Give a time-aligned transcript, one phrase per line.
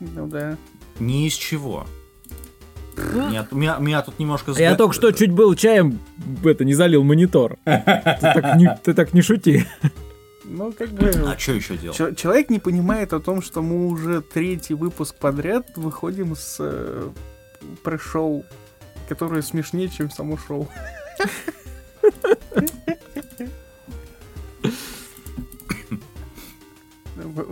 [0.00, 0.56] Ну да.
[0.98, 1.86] Ни из чего.
[2.96, 4.52] Нет, меня, меня тут немножко...
[4.52, 5.98] Я сга- только что чуть был чаем
[6.44, 7.56] это не залил монитор.
[7.64, 7.80] Ты
[8.20, 9.66] так не, ты так не шути.
[10.44, 11.08] Ну, как бы...
[11.08, 11.96] А что еще делать?
[11.96, 17.08] Чел- Человек не понимает о том, что мы уже третий выпуск подряд выходим с э,
[17.82, 18.44] пресс-шоу,
[19.08, 20.68] которое смешнее, чем само шоу.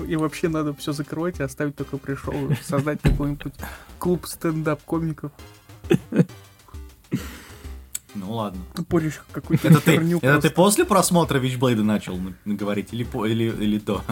[0.09, 3.53] И вообще надо все закрывать и оставить только пришел, создать какой-нибудь
[3.99, 5.33] клуб стендап-комиков,
[8.15, 8.61] Ну ладно.
[8.89, 13.79] порющих какую-то Это ты, это ты после просмотра Вичблейда начал говорить или, по- или, или
[13.79, 14.03] до?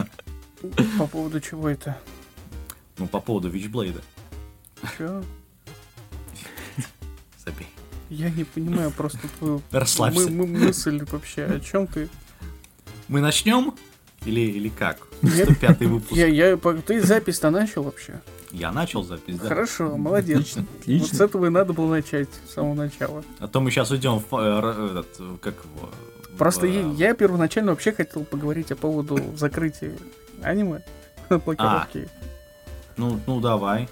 [0.98, 1.98] По поводу чего это?
[2.98, 4.00] Ну, по поводу Вичблейда.
[4.96, 5.22] Чё?
[7.44, 7.66] Забей.
[8.08, 10.30] Я не понимаю просто твою Расслабься.
[10.30, 11.44] мы- мы- мысль вообще.
[11.44, 12.08] О чем ты?
[13.08, 13.74] Мы начнем?
[14.24, 15.06] Или, или как?
[15.22, 15.50] Нет.
[15.50, 16.12] 105 выпуск.
[16.12, 18.20] Я, я, ты запись-то начал вообще?
[18.52, 19.48] Я начал запись, да?
[19.48, 20.56] Хорошо, молодец.
[20.80, 21.06] Отлично.
[21.06, 23.22] Вот с этого и надо было начать с самого начала.
[23.38, 24.36] А то мы сейчас уйдем в...
[24.36, 25.90] э, этот, как его...
[26.36, 29.92] Просто в, я, э, я первоначально вообще хотел поговорить по поводу закрытия
[30.42, 30.82] аниме.
[31.28, 32.08] блокировки.
[33.00, 33.88] Ну, ну давай.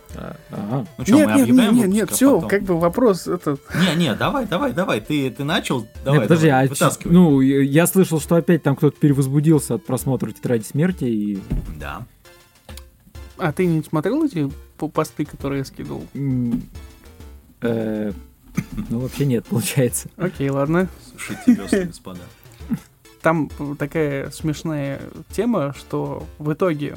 [0.51, 0.87] Ага.
[0.99, 3.27] Ну что, нет, мы нет, нет, объявляем нет, нет, а все, потом- как бы вопрос
[3.27, 3.61] этот.
[3.75, 5.01] Не, не, давай, давай, давай.
[5.01, 5.87] Ты, ты начал?
[6.05, 7.13] Давай, Не, подожди, давай, а вытаскивай.
[7.15, 11.39] ну, я слышал, что опять там кто-то перевозбудился от просмотра Тетради Смерти, и
[11.79, 12.07] Да.
[13.39, 16.05] А ты не смотрел эти по- посты, которые я скидывал?
[17.63, 18.13] э,
[18.91, 20.09] ну, вообще нет, получается.
[20.17, 20.89] Окей, ладно.
[21.11, 22.21] Слушайте, весны, господа.
[23.23, 26.97] Там такая смешная тема, что в итоге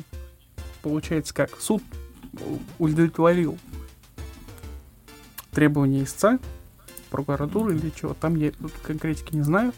[0.82, 1.82] получается как суд
[2.80, 3.58] удовлетворил
[5.52, 6.40] требования истца,
[7.10, 8.14] прокуратуры или чего.
[8.14, 9.74] Там я тут конкретики не знаю.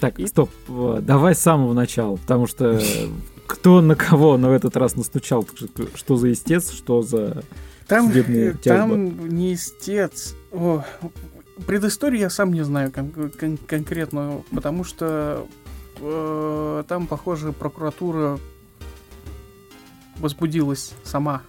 [0.00, 2.80] Так, И- стоп, э, давай с самого начала, потому что
[3.46, 5.46] кто на кого на этот раз настучал,
[5.94, 7.42] что- за истец, что за...
[7.86, 8.10] Там,
[8.64, 10.34] там не истец.
[10.52, 10.84] О,
[11.66, 15.46] предысторию я сам не знаю кон- кон- конкретно, потому что
[16.00, 18.38] э, там, похоже, прокуратура
[20.16, 21.42] возбудилась сама.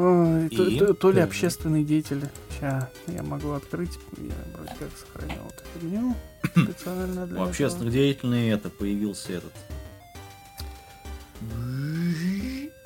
[0.00, 0.78] Ой, то, И?
[0.78, 1.28] то- то ли Так.
[1.30, 2.22] общественный деятель.
[2.50, 3.98] Сейчас я могу открыть.
[4.16, 6.14] Я вроде как сохранял эту фигню
[6.52, 9.52] специально для У общественных деятелей это появился этот.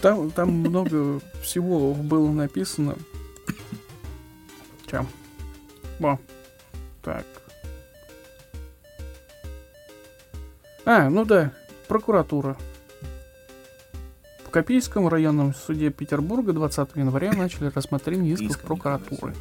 [0.00, 2.96] Там, там много всего было написано.
[4.90, 5.06] Чем?
[5.98, 6.18] Во.
[7.02, 7.26] Так.
[10.84, 11.52] А, ну да,
[11.88, 12.56] прокуратура.
[14.52, 19.32] В Копейском районном суде Петербурга 20 января начали рассмотрение исков прокуратуры.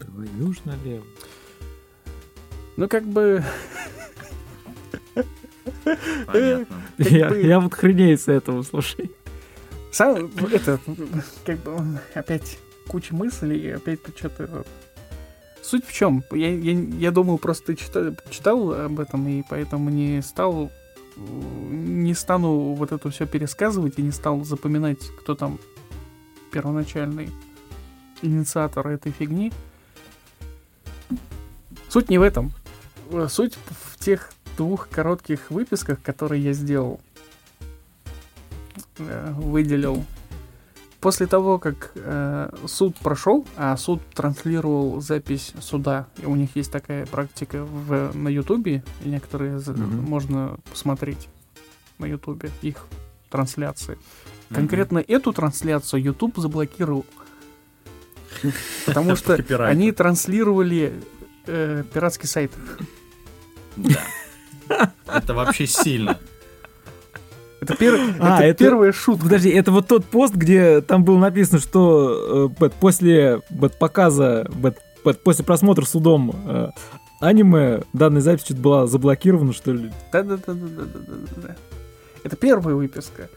[0.00, 1.04] Ж налево.
[2.76, 3.44] Ну, как бы,
[6.26, 6.82] Понятно.
[6.98, 9.12] Я, бы- я вот хренею с этого, слушай.
[9.92, 10.80] сам, это,
[11.46, 12.58] как бы, опять
[12.88, 14.64] куча мыслей, и опять что-то...
[15.62, 16.24] Суть в чем?
[16.32, 20.72] Я, я, я думал, просто ты чита- читал об этом, и поэтому не стал...
[21.16, 25.58] Не стану вот это все пересказывать и не стал запоминать, кто там
[26.50, 27.30] первоначальный
[28.22, 29.52] инициатор этой фигни.
[31.88, 32.52] Суть не в этом.
[33.10, 37.00] Э, Суть в тех двух коротких выписках, которые я сделал.
[38.98, 40.04] Э, Выделил.
[41.04, 46.72] После того, как э, суд прошел, а суд транслировал запись суда, и у них есть
[46.72, 50.02] такая практика в, на Ютубе, и некоторые Мгм.
[50.04, 51.28] можно посмотреть
[51.98, 52.86] на Ютубе их
[53.28, 53.98] трансляции.
[54.48, 57.04] Конкретно эту трансляцию YouTube заблокировал.
[58.86, 59.34] Потому что
[59.66, 60.90] они транслировали
[61.46, 62.50] э, пиратский сайт.
[63.76, 64.90] Да.
[65.06, 66.18] Это вообще сильно.
[67.64, 69.24] Это, пер- А, это это- первая шутка.
[69.24, 73.40] Подожди, это вот тот пост, где там было написано, что э, после
[73.78, 74.46] показа,
[75.24, 76.68] после просмотра судом э,
[77.20, 79.90] аниме данная запись что-то была заблокирована, что ли?
[80.12, 81.56] Да-да-да-да-да-да-да.
[82.22, 83.28] Это первая выписка.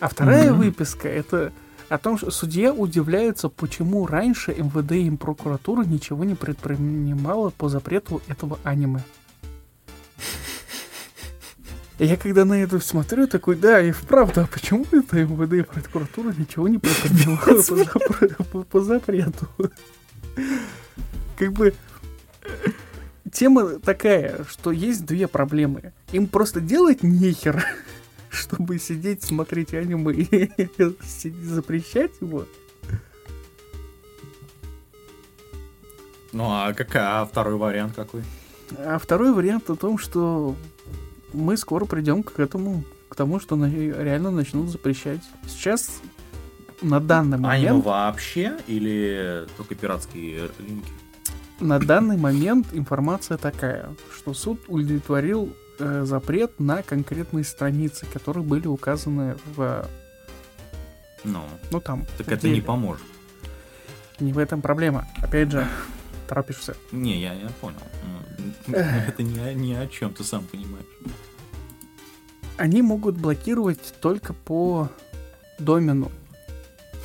[0.00, 0.58] А вторая Мгм.
[0.60, 1.52] выписка это
[1.88, 8.20] о том, что судья удивляется, почему раньше МВД и прокуратура ничего не предпринимала по запрету
[8.26, 9.00] этого аниме.
[11.98, 16.34] Я когда на это смотрю, такой, да, и вправду, а почему это МВД и прокуратура
[16.36, 19.48] ничего не предпринимала по, запре- по- по запрету?
[21.38, 21.74] Как бы
[23.32, 25.94] тема такая, что есть две проблемы.
[26.12, 27.64] Им просто делать нехер,
[28.28, 30.50] чтобы сидеть, смотреть аниме и
[31.44, 32.44] запрещать его.
[36.32, 38.22] Ну а какая, а второй вариант какой?
[38.76, 40.54] А второй вариант о том, что
[41.36, 45.20] мы скоро придем к этому, к тому, что реально начнут запрещать.
[45.46, 46.00] Сейчас
[46.82, 50.90] на данный Аниме момент, вообще или только пиратские линки?
[51.58, 58.66] на данный момент информация такая, что суд удовлетворил э, запрет на конкретные страницы, которые были
[58.66, 59.86] указаны в,
[61.24, 62.04] Ну, ну там.
[62.18, 62.66] так это не деле.
[62.66, 63.04] поможет.
[64.20, 65.06] Не в этом проблема.
[65.22, 65.66] Опять же,
[66.28, 66.76] торопишься.
[66.92, 67.76] Не, я, я понял.
[68.66, 70.84] Ну, Это не, не о чем, ты сам понимаешь.
[72.58, 74.88] Они могут блокировать только по
[75.58, 76.10] домену.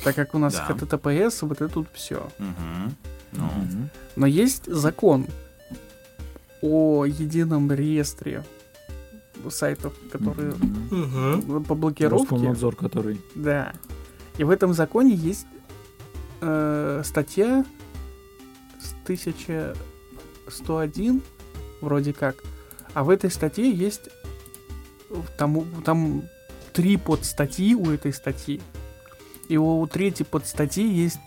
[0.04, 0.68] Так как у нас Да.
[0.70, 2.28] HTTPS, вот это тут все.
[2.38, 2.94] Мгм.
[3.32, 3.90] Ну, Мгм.
[4.16, 5.26] Но есть закон
[6.60, 8.44] о едином реестре
[9.50, 10.54] сайтов, которые
[10.90, 11.64] Мгм.
[11.64, 12.22] по блокировке.
[12.22, 13.20] Роскомнадзор, который...
[13.34, 13.72] Да.
[14.38, 15.46] И в этом законе есть
[16.40, 17.64] э, статья
[18.80, 21.22] с 1101,
[21.80, 22.36] вроде как.
[22.94, 24.08] А в этой статье есть
[25.36, 26.22] там, там
[26.72, 28.60] три подстатьи у этой статьи.
[29.48, 31.18] И у третьей подстатьи есть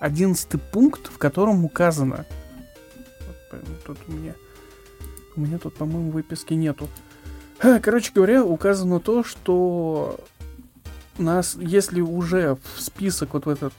[0.00, 2.24] одиннадцатый пункт, в котором указано.
[3.50, 4.34] Вот, тут у меня,
[5.36, 6.88] у меня тут, по-моему, выписки нету.
[7.58, 10.18] Короче говоря, указано то, что
[11.18, 13.74] нас, если уже в список вот в этот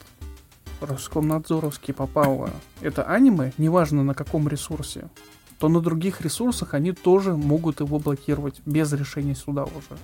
[0.82, 2.52] Роскомнадзоровский попало
[2.82, 5.10] это аниме, неважно на каком ресурсе,
[5.60, 10.00] то на других ресурсах они тоже могут его блокировать без решения суда уже.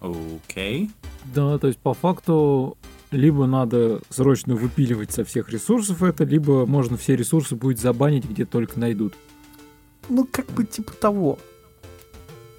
[0.00, 0.90] окей.
[1.34, 2.76] Да, то есть по факту
[3.10, 8.44] либо надо срочно выпиливать со всех ресурсов это, либо можно все ресурсы будет забанить, где
[8.44, 9.14] только найдут.
[10.08, 11.38] Ну, как бы типа того.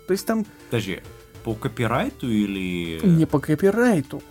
[0.07, 0.99] То есть там Подожди,
[1.43, 2.99] по копирайту или...
[3.03, 4.21] не по копирайту.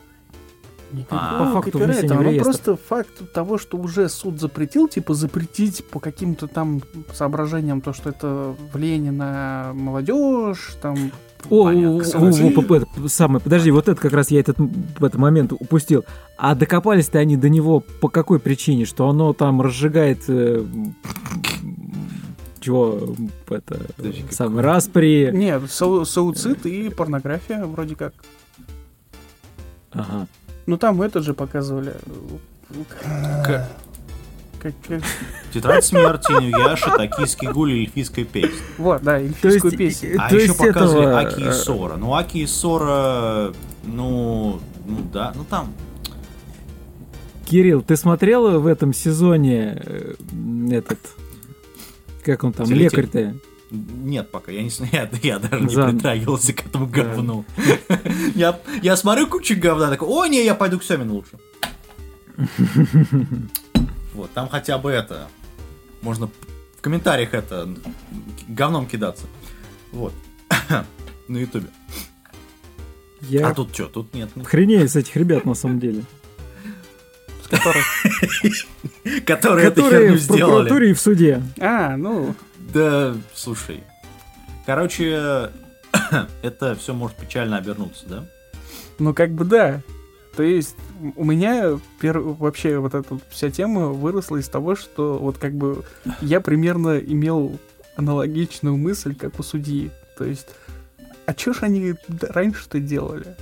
[1.11, 1.45] А.
[1.45, 2.45] по факту в оно реестр.
[2.45, 6.81] просто факт того, что уже суд запретил, типа запретить по каким-то там
[7.13, 11.13] соображениям то, что это влияние на молодежь, там
[11.51, 12.21] О, Понятно.
[12.21, 14.59] о, о, самое, подожди, вот это как раз я этот,
[14.97, 16.05] этот момент упустил.
[16.39, 18.85] А докопались-то они до него по какой причине?
[18.85, 20.65] Что оно там разжигает э,
[22.61, 23.15] чего
[23.49, 25.31] это Подожди, самое распри.
[25.33, 28.13] Нет, сау- сауцид и порнография вроде как.
[29.93, 30.27] Ага.
[30.67, 31.95] Ну там этот же показывали.
[32.89, 33.69] К-
[34.61, 35.03] Как- как-
[35.53, 38.57] Тетрадь смерти, Инуяша, Токийский гуль и эльфийская песня.
[38.79, 40.17] Вот, да, эльфийскую есть, песню.
[40.17, 41.97] э, А еще показывали этого, Аки и Сора.
[41.97, 43.53] Ну, Аки и Сора,
[43.85, 45.73] ну, ну да, ну там.
[47.45, 50.15] Кирилл, ты смотрел в этом сезоне э,
[50.73, 50.99] этот,
[52.25, 53.35] как он там, лекарь-то?
[53.71, 57.03] Нет пока, я, не, я, я даже не За- притрагивался к этому Да.
[57.05, 57.45] говну.
[58.35, 61.33] я, я смотрю кучу говна, такой, о, не, я пойду к Семину лучше.
[64.15, 65.29] вот, там хотя бы это,
[66.03, 66.29] можно
[66.77, 67.69] в комментариях это,
[68.49, 69.27] говном кидаться.
[69.93, 70.13] Вот.
[71.29, 71.67] На ютубе.
[73.23, 74.31] Я А тут что, тут нет.
[74.45, 76.05] хренею с этих ребят на самом деле.
[79.27, 80.41] Которые эту Которые херню в сделали.
[80.51, 81.43] прокуратуре и в суде.
[81.59, 82.35] А, ну,
[82.73, 83.83] Да, слушай.
[84.67, 85.51] Короче,
[86.43, 88.25] это все может печально обернуться, да?
[88.99, 89.83] ну как бы да.
[90.37, 90.77] То есть
[91.17, 95.85] у меня пер- вообще вот эта вся тема выросла из того, что вот как бы
[96.21, 97.59] я примерно имел
[97.97, 99.91] аналогичную мысль, как у судьи.
[100.19, 100.49] То есть,
[101.27, 103.37] а чё ж они раньше-то делали?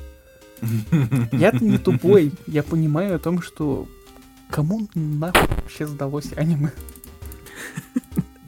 [1.33, 3.87] Я-то не тупой, я понимаю о том, что
[4.51, 6.71] кому нахуй вообще сдалось аниме?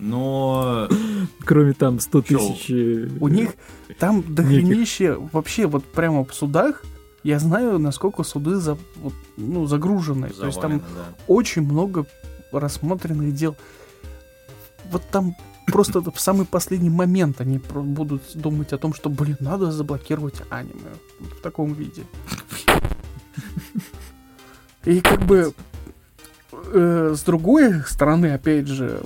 [0.06, 0.88] Но
[1.44, 2.38] Кроме там 100 Чё?
[2.38, 2.70] тысяч...
[2.70, 3.50] э, У них
[3.98, 6.84] там дохренище вообще вот прямо в судах.
[7.25, 10.28] Я знаю, насколько суды за, вот, ну, загружены.
[10.28, 11.14] То есть там завалено, да.
[11.26, 12.06] очень много
[12.52, 13.56] рассмотренных дел.
[14.92, 15.34] Вот там
[15.66, 20.92] просто в самый последний момент они будут думать о том, что, блин, надо заблокировать аниме
[21.18, 22.04] в таком виде.
[24.84, 25.52] И как бы
[26.52, 29.02] э, с другой стороны, опять же,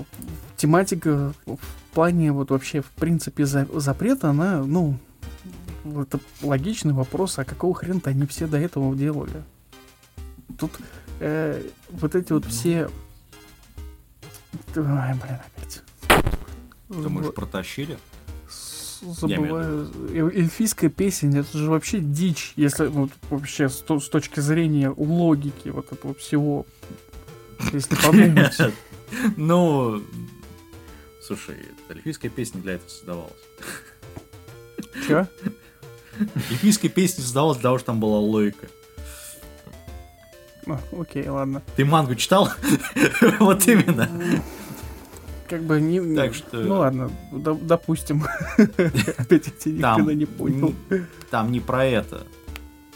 [0.61, 4.99] тематика в плане вот вообще в принципе за- запрета, она, ну,
[5.85, 9.43] это логичный вопрос, а какого хрена они все до этого делали?
[10.59, 10.73] Тут
[11.21, 12.91] э, вот эти вот все...
[14.77, 15.83] Ой, блин, опять.
[16.89, 17.99] Думаешь, протащили?
[19.01, 19.91] Забываю.
[20.11, 25.71] Э- Эльфийская песня, это же вообще дичь, если вот вообще с, с точки зрения логики
[25.71, 26.67] вот этого всего.
[27.73, 28.59] Если подумать.
[29.37, 30.05] Ну,
[31.37, 31.57] слушай,
[31.89, 33.33] эльфийская песня для этого создавалась.
[35.07, 35.27] Чё?
[36.51, 38.67] Эльфийская песня создавалась для того, что там была логика.
[40.67, 41.63] А, Окей, ладно.
[41.77, 42.49] Ты мангу читал?
[43.41, 44.09] Вот именно.
[45.49, 46.17] как бы не...
[46.17, 48.25] Так что- Ну ладно, до- допустим.
[48.59, 50.75] Опять я тебя никогда не понял.
[51.31, 52.27] Там не про это.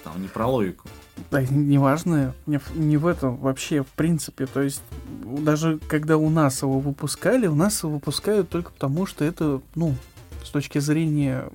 [0.02, 0.88] Там не про логику.
[1.30, 4.46] Да, неважно, не, в- не в этом вообще, в принципе.
[4.46, 4.82] То есть,
[5.22, 9.94] даже когда у нас его выпускали, у нас его выпускают только потому, что это, ну,
[10.44, 11.48] с точки зрения...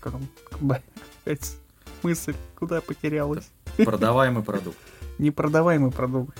[0.00, 0.26] Как он...
[0.60, 0.82] б-
[1.24, 1.56] опять
[2.02, 3.48] мысль куда потерялась?
[3.76, 4.78] Продаваемый продукт.
[5.18, 6.36] Непродаваемый продукт.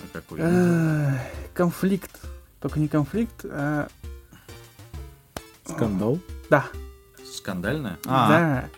[0.00, 0.40] А Какой?
[0.42, 1.18] А,
[1.54, 2.10] Конфликт.
[2.60, 3.88] Только не конфликт, а...
[5.64, 6.18] Скандал.
[6.50, 6.66] Да,
[7.24, 7.98] Скандальная?
[8.06, 8.68] А, да.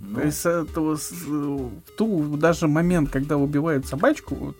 [0.00, 4.56] Ну, То есть это вот с- в ту даже момент, когда убивают собачку, вот,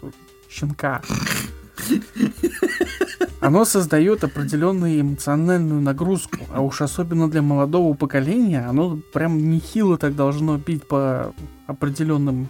[0.48, 1.02] щенка,
[3.40, 10.14] оно создает определенную эмоциональную нагрузку, а уж особенно для молодого поколения, оно прям нехило так
[10.14, 11.34] должно бить по
[11.66, 12.48] определенным.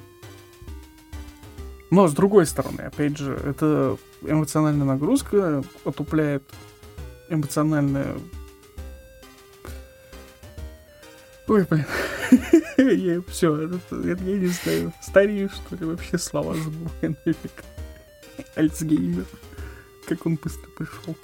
[1.90, 6.42] Но с другой стороны, опять же, это эмоциональная нагрузка отупляет
[7.28, 8.14] эмоциональное.
[11.48, 11.84] Ой, блин.
[12.78, 13.60] Я все,
[13.90, 14.92] я не знаю.
[15.02, 17.64] Старею, что ли, вообще слова забываю нафиг.
[18.54, 19.26] Альцгеймер.
[20.06, 21.16] Как он быстро пришел.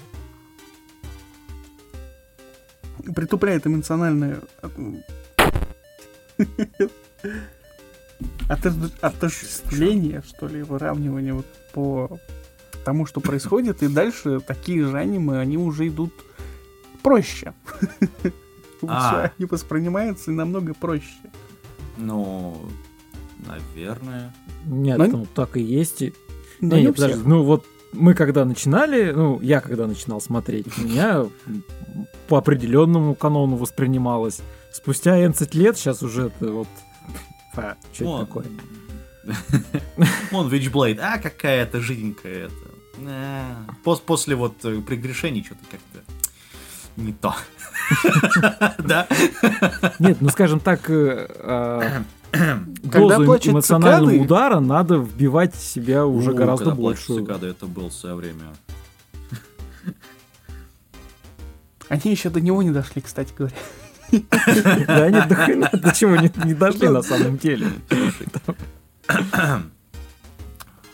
[3.15, 4.41] Притупляет эмоциональное
[8.49, 12.19] отож- отождествление, что ли, выравнивание вот по
[12.85, 16.13] тому, что происходит, и дальше такие же аниме, они уже идут
[17.03, 17.53] проще.
[18.87, 19.09] А.
[19.09, 21.07] Всё, Они воспринимаются намного проще.
[21.97, 22.57] ну,
[23.47, 24.35] наверное.
[24.67, 26.03] Нет, Но- ну так и есть.
[26.03, 26.15] и-
[26.61, 30.67] Но Не, не не, подожди, ну вот мы когда начинали, ну, я когда начинал смотреть,
[30.79, 31.27] у меня
[32.29, 34.41] по определенному канону воспринималось.
[34.73, 36.69] Спустя 11 лет, сейчас уже это вот...
[37.55, 38.27] А, что это Вон.
[38.27, 38.45] такое?
[40.31, 40.99] Вон Witchblade.
[41.01, 42.55] А, какая это жиденькая это.
[43.07, 46.13] А, пос- после вот э, прегрешений что-то как-то
[46.97, 47.35] не то.
[48.79, 49.07] Да?
[49.99, 52.03] Нет, ну скажем так, э, а,
[52.91, 57.21] Когда дозу эмоционального цикады- удара надо вбивать в себя уже У, гораздо большую.
[57.25, 58.43] цикады, это было в свое время.
[61.89, 63.55] Они еще до него не дошли, кстати говоря.
[64.87, 65.21] Да они
[65.81, 67.69] до чего не дошли на самом деле.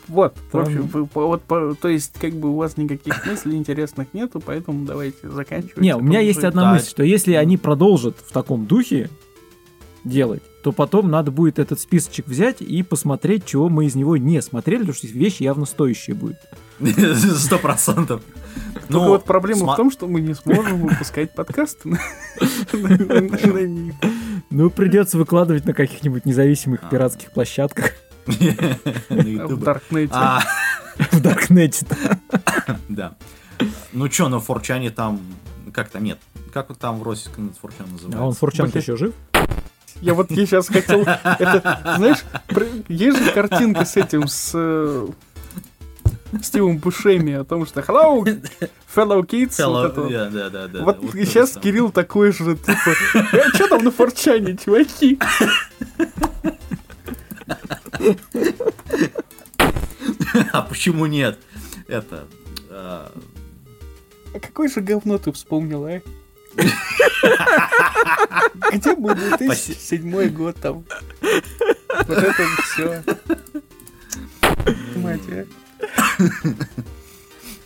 [0.07, 3.55] Вот, в общем, вы по- вот, по- то есть, как бы у вас никаких мыслей
[3.57, 5.77] интересных нету, поэтому давайте заканчивать.
[5.77, 6.73] Не, у меня есть одна Да.
[6.73, 9.09] мысль, что если они продолжат в таком духе
[10.03, 14.41] делать, то потом надо будет этот списочек взять и посмотреть, чего мы из него не
[14.41, 16.37] смотрели, потому что вещь явно стоящая будет.
[17.37, 18.21] Сто процентов.
[18.89, 21.97] Только вот проблема в том, что мы не сможем выпускать подкасты.
[24.49, 26.89] Ну, придется выкладывать на каких-нибудь независимых А.
[26.89, 27.93] пиратских площадках
[28.25, 29.65] в Ютубе.
[29.65, 30.13] Даркнете.
[30.13, 30.41] А,
[31.11, 31.85] в Даркнете.
[32.89, 33.15] Да.
[33.91, 35.21] Ну чё, на Форчане там...
[35.73, 36.03] Как там?
[36.03, 36.19] Нет.
[36.53, 38.19] Как вот там в интернете Форчан называется?
[38.19, 39.13] А он Форчан еще жив?
[40.01, 41.01] Я вот я сейчас хотел...
[41.01, 42.23] Это, знаешь,
[42.87, 45.07] есть же картинка с этим, с э,
[46.41, 48.23] Стивом Бушеми о том, что hello,
[48.93, 49.51] fellow kids.
[49.51, 49.83] Hello.
[49.83, 50.11] вот вот.
[50.11, 50.83] Да, да, да.
[50.83, 52.95] Вот Вот сейчас же Кирилл такой же, типа,
[53.33, 55.19] «Э, что там на форчане, чуваки?
[60.51, 61.39] А почему нет?
[61.87, 62.27] Это...
[62.69, 63.11] а,
[64.33, 66.01] А какое же говно ты вспомнил, а?
[68.71, 70.83] Где был 2007 год там?
[72.07, 73.03] Вот это все.
[74.95, 75.47] Мать.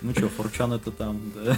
[0.01, 1.57] Ну чё, Форчан это там, да.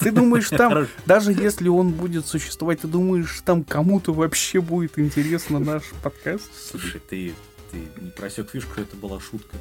[0.00, 0.90] Ты думаешь, там, Хорошо.
[1.06, 6.50] даже если он будет существовать, ты думаешь, там кому-то вообще будет интересно наш подкаст?
[6.70, 7.32] Слушай, ты,
[7.70, 9.56] ты не просек фишку, что это была шутка.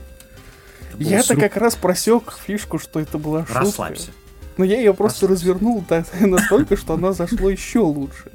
[0.98, 3.60] Я-то как раз просек фишку, что это была шутка.
[3.60, 4.12] Расслабься.
[4.58, 5.46] Но я ее просто Расслабься.
[5.46, 8.32] развернул так, настолько, что она зашло еще лучше.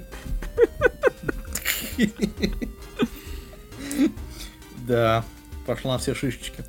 [4.86, 5.24] Да,
[5.66, 6.64] пошла на все шишечки.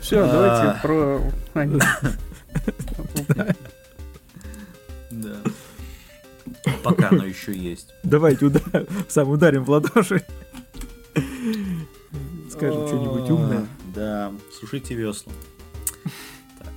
[0.00, 0.32] Все, А.
[0.32, 1.20] давайте про...
[1.54, 1.80] аниме.
[5.10, 5.36] Да.
[6.82, 7.92] Пока оно еще есть.
[8.02, 8.50] Давайте
[9.08, 10.24] сам ударим в ладоши.
[12.56, 13.66] Скажем что-нибудь умное.
[13.94, 15.30] Да, сушите весла.
[16.58, 16.72] Так,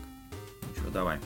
[0.62, 1.20] ну что, давай.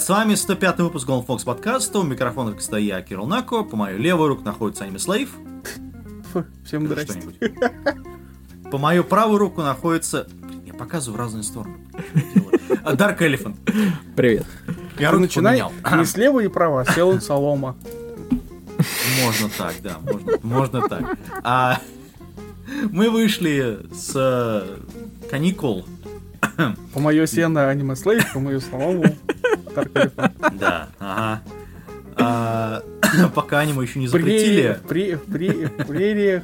[0.00, 3.64] Привет, с вами 105 выпуск Golden Fox подкаста, у микрофона, как всегда, я, Кирилл Нако,
[3.64, 5.30] по мою левую руку находится Аниме Слейв,
[6.64, 7.20] всем здрасте.
[7.20, 8.70] что-нибудь.
[8.70, 10.26] По мою правую руку находится...
[10.40, 11.76] Блин, Я показываю в разные стороны.
[12.82, 13.56] А, Dark Elephant.
[14.16, 14.46] Привет.
[14.98, 15.98] Я руку начинай поменял.
[15.98, 17.76] не слева и права, а сел солома.
[19.22, 21.18] Можно так, да, можно, можно так.
[21.42, 21.78] А
[22.90, 24.78] мы вышли с э,
[25.28, 25.84] каникул.
[26.94, 29.16] По мое сено аниме слейв, по мою Elephant.
[30.58, 31.42] Да, ага.
[32.16, 32.82] А,
[33.34, 34.78] пока аниме еще не запретили.
[34.88, 36.42] при, при, в прериях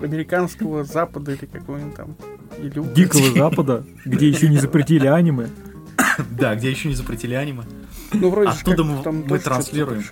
[0.00, 2.16] американского запада или какой-нибудь там.
[2.58, 5.48] Или Дикого Запада, где еще не запретили аниме.
[6.30, 7.64] Да, где еще не запретили аниме.
[8.12, 10.04] Ну, вроде Оттуда как мы- там мы транслируем.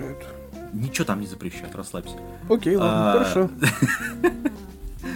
[0.72, 2.16] Ничего там не запрещают, расслабься.
[2.48, 3.50] Окей, ладно, А, хорошо.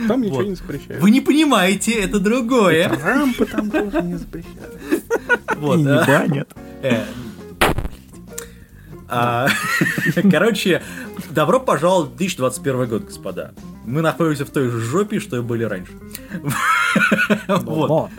[0.08, 0.46] Там ничего вот.
[0.46, 1.02] не запрещают.
[1.02, 2.88] Вы не понимаете, это другое.
[2.88, 4.80] Рампы там тоже не запрещают.
[5.56, 6.04] Вот, И не а.
[6.06, 6.52] банят.
[6.82, 7.04] Э,
[9.08, 9.48] а,
[10.30, 10.82] Короче,
[11.30, 13.52] добро пожаловать в 2021 год, господа.
[13.84, 15.92] Мы находимся в той же жопе, что и были раньше.
[17.48, 18.10] Вот.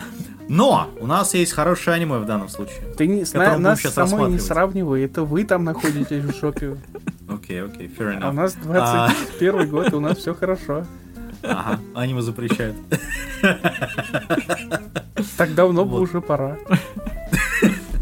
[0.50, 0.90] Но.
[1.02, 2.78] У нас есть хорошее аниме в данном случае.
[2.98, 5.66] Ты не, с Которым на- будем нас щас с самой не сравнивай, это вы там
[5.66, 6.78] находитесь в шопе.
[7.30, 8.36] Окей, окей, fair А у enough.
[8.36, 10.86] нас 21 год, и у нас все хорошо.
[11.44, 12.76] Ага, аниме запрещают.
[15.38, 16.58] Так давно бы уже пора.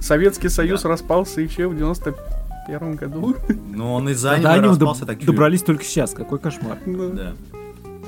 [0.02, 3.36] Советский Союз распался еще в 91 году.
[3.70, 6.14] Но он из-за аниме распался, так добрались только сейчас.
[6.14, 6.78] Какой кошмар.
[6.86, 7.34] Ну, Да.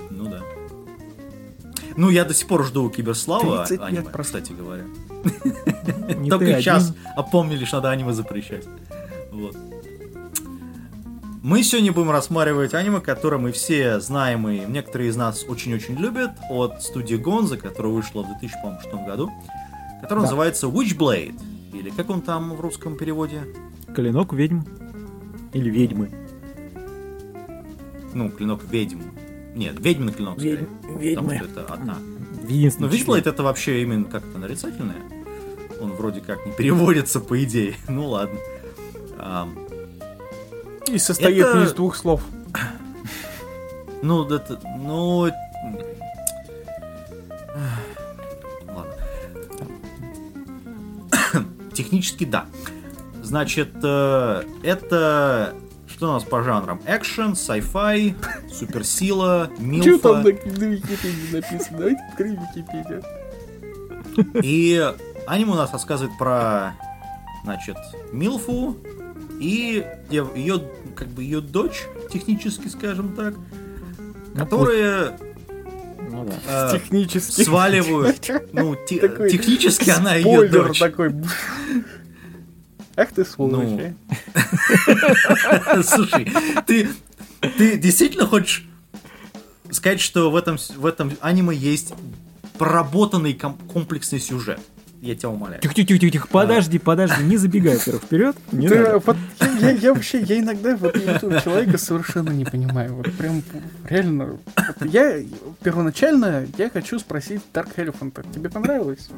[0.09, 0.39] Ну да.
[1.95, 4.83] Ну, я до сих пор жду Киберслава 30 лет аниме, кстати говоря.
[6.15, 8.65] Не Только сейчас опомнили, что надо аниме запрещать.
[9.31, 9.55] Вот.
[11.47, 16.31] Мы сегодня будем рассматривать аниме, которое мы все знаем и некоторые из нас очень-очень любят,
[16.49, 19.31] от студии Гонза, которая вышла в 2006 году,
[20.01, 20.29] которая Да.
[20.29, 21.39] называется Witchblade,
[21.71, 23.43] или как он там в русском переводе?
[23.95, 24.59] Клинок ведьм.
[25.53, 26.11] Или ведьмы.
[28.13, 28.99] Ну, клинок ведьм.
[29.55, 30.57] Нет, ведьмин клинок, скорее.
[30.57, 30.99] Ведьм- Потому
[31.29, 31.37] ведьмы.
[31.49, 31.93] что это одна.
[31.93, 33.05] В Но единственном числе.
[33.05, 34.97] Witchblade это вообще именно как-то нарицательное.
[35.79, 37.75] Он вроде как не переводится, по идее.
[37.87, 38.37] Ну ладно.
[39.17, 39.57] Ам,
[40.89, 42.21] И состоит Это- не из двух слов.
[44.03, 45.27] Ну, это, ну...
[48.67, 48.93] Ладно.
[51.73, 52.45] Технически да.
[53.23, 55.55] Значит, э, это...
[55.87, 56.79] Что у нас по жанрам?
[56.85, 58.15] Экшен, sci-fi,
[58.53, 59.49] суперсила,
[59.81, 60.49] Что там на, милфа.
[60.59, 61.77] на Википедии написано?
[61.79, 63.03] Давайте откроем Википедию.
[64.43, 64.93] И
[65.25, 66.73] аниме у нас рассказывает про,
[67.43, 67.77] значит,
[68.11, 68.77] Милфу
[69.39, 70.63] и ее,
[70.95, 73.35] как бы ее дочь, технически скажем так,
[74.33, 75.17] Ну, которые
[76.11, 76.69] Ну да.
[76.73, 77.43] э, Технически.
[77.43, 78.29] сваливают.
[78.53, 80.79] Ну, те- Такой технически она ее дочь.
[80.79, 81.13] такой.
[82.95, 83.67] Ах ты сволочь.
[83.67, 83.93] Ну.
[85.67, 85.83] а.
[85.83, 86.31] Слушай,
[86.65, 86.89] ты,
[87.57, 88.67] ты действительно хочешь
[89.69, 91.93] сказать, что в этом, в этом аниме есть
[92.57, 94.59] проработанный ком- комплексный сюжет?
[95.01, 95.61] Я тебя умоляю.
[95.61, 98.35] Тихо, тихо, тихо, тихо, подожди, подожди, не забегай, во-первых, вперед.
[98.51, 98.99] Не Да, надо.
[99.05, 102.95] вот я, я- я вообще, я иногда вот этого человека совершенно не понимаю.
[102.95, 103.43] Вот прям
[103.87, 104.25] реально.
[104.55, 105.21] Вот я
[105.63, 108.25] первоначально я хочу спросить Dark Elephant.
[108.33, 109.09] Тебе понравилось?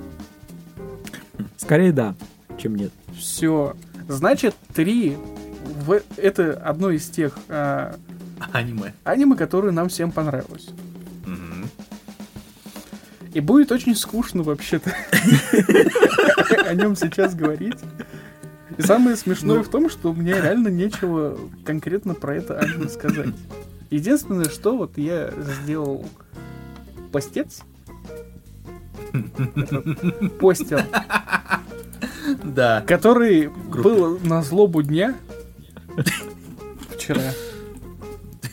[1.58, 2.16] Скорее да,
[2.58, 2.92] чем нет.
[3.18, 3.76] Все.
[4.08, 5.18] Значит, три.
[5.86, 7.96] В, это одно из тех а,
[8.52, 8.94] Аниме.
[9.04, 10.70] аниме, которые нам всем понравилось.
[13.34, 14.92] И будет очень скучно вообще-то
[16.66, 17.78] о нем сейчас говорить.
[18.78, 19.64] И самое смешное Ну.
[19.64, 23.34] в том, что мне реально нечего конкретно про это аниме сказать.
[23.92, 25.32] Единственное, что вот я
[25.64, 26.06] сделал
[27.12, 27.62] постец.
[29.56, 30.86] Этот Постер,
[32.44, 32.82] Да.
[32.82, 35.16] который был на злобу дня
[36.96, 37.22] вчера.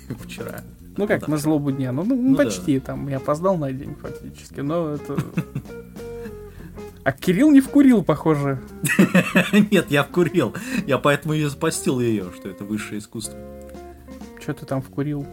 [0.25, 0.61] Вчера.
[0.96, 1.26] Ну как Да.
[1.32, 1.92] на злобу дня?
[1.92, 2.44] Ну, ну, Ну да.
[2.44, 3.09] почти там.
[3.09, 5.16] Я опоздал на день фактически, но это...
[7.04, 8.61] А Кирилл не вкурил, похоже.
[9.70, 10.54] Нет, я вкурил.
[10.87, 13.38] Я поэтому ее запостил ее, что это высшее искусство.
[14.40, 15.24] Что ты там вкурил?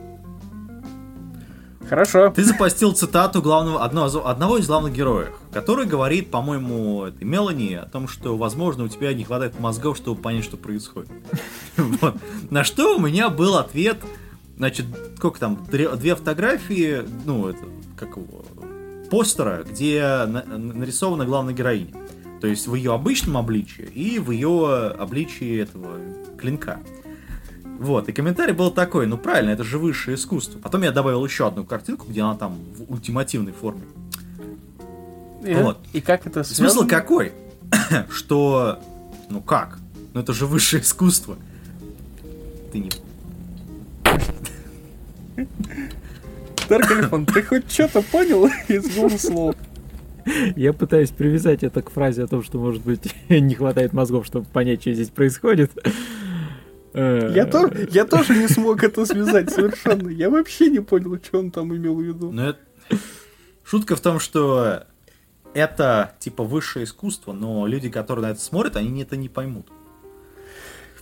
[1.90, 2.32] Хорошо.
[2.32, 7.86] Ты запостил цитату главного, одного, одного из главных героев, который говорит, по-моему, этой Мелани о
[7.86, 11.12] том, что, возможно, у тебя не хватает мозгов, чтобы понять, что происходит.
[11.78, 12.16] Вот.
[12.52, 13.98] На что у меня был ответ,
[14.58, 14.86] значит,
[15.18, 17.64] сколько там, две фотографии, ну, это,
[17.98, 18.46] как его,
[19.10, 21.94] постера, где на- нарисована главная героиня.
[22.42, 25.98] То есть в ее обычном обличии и в ее обличии этого
[26.38, 26.80] клинка.
[27.80, 30.60] Вот, и комментарий был такой, ну правильно, это же высшее искусство.
[30.60, 33.84] Потом я добавил еще одну картинку, где она там в ультимативной форме.
[35.44, 35.80] И, Вот.
[35.94, 36.70] и как это связано?
[36.70, 37.34] Смысл какой?
[38.10, 38.80] Что,
[39.30, 39.80] ну как?
[40.14, 41.38] Ну это же высшее искусство.
[42.72, 42.92] Ты не...
[46.70, 49.56] Дарк Эльфан, ты хоть что-то понял из двух слов?
[50.56, 54.46] Я пытаюсь привязать это к фразе о том, что, может быть, не хватает мозгов, чтобы
[54.46, 55.72] понять, что здесь происходит.
[56.94, 60.10] Э, Я, тоже, я тоже не смог это связать совершенно.
[60.10, 62.32] Я вообще не понял, что он там имел в виду.
[62.32, 62.60] Но это...
[63.66, 64.84] Шутка в том, что
[65.54, 69.68] это типа высшее искусство, но люди, которые на это смотрят, они это не поймут.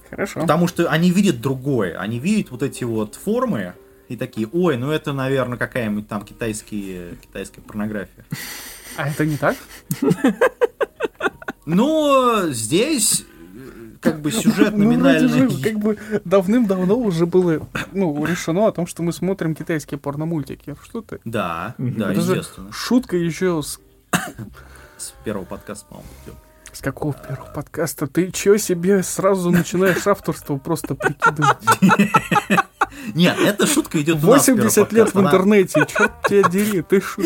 [0.10, 0.42] Хорошо.
[0.42, 1.98] Потому что они видят другое.
[1.98, 3.74] Они видят вот эти вот формы
[4.12, 8.26] и такие, ой, ну это, наверное, какая-нибудь там китайские, китайская порнография.
[8.98, 9.56] А это не так?
[11.66, 13.24] Но здесь
[13.56, 15.50] э, как бы сюжет Ну, номинальный.
[15.50, 20.76] же, как бы давным-давно уже было ну, решено о том, что мы смотрим китайские порномультики.
[20.84, 21.20] Что ты?
[21.24, 22.72] Да, да, Это естественно.
[22.74, 23.80] шутка еще с,
[24.98, 26.36] С первого подкаста, по-моему, идет.
[26.74, 28.08] с какого первого подкаста?
[28.08, 31.58] Ты чё себе сразу начинаешь авторство просто прикидывать?
[33.22, 36.82] Нет, эта шутка идет у нас с первого 80 лет в интернете, чё тебя дери,
[36.82, 37.22] ты шу...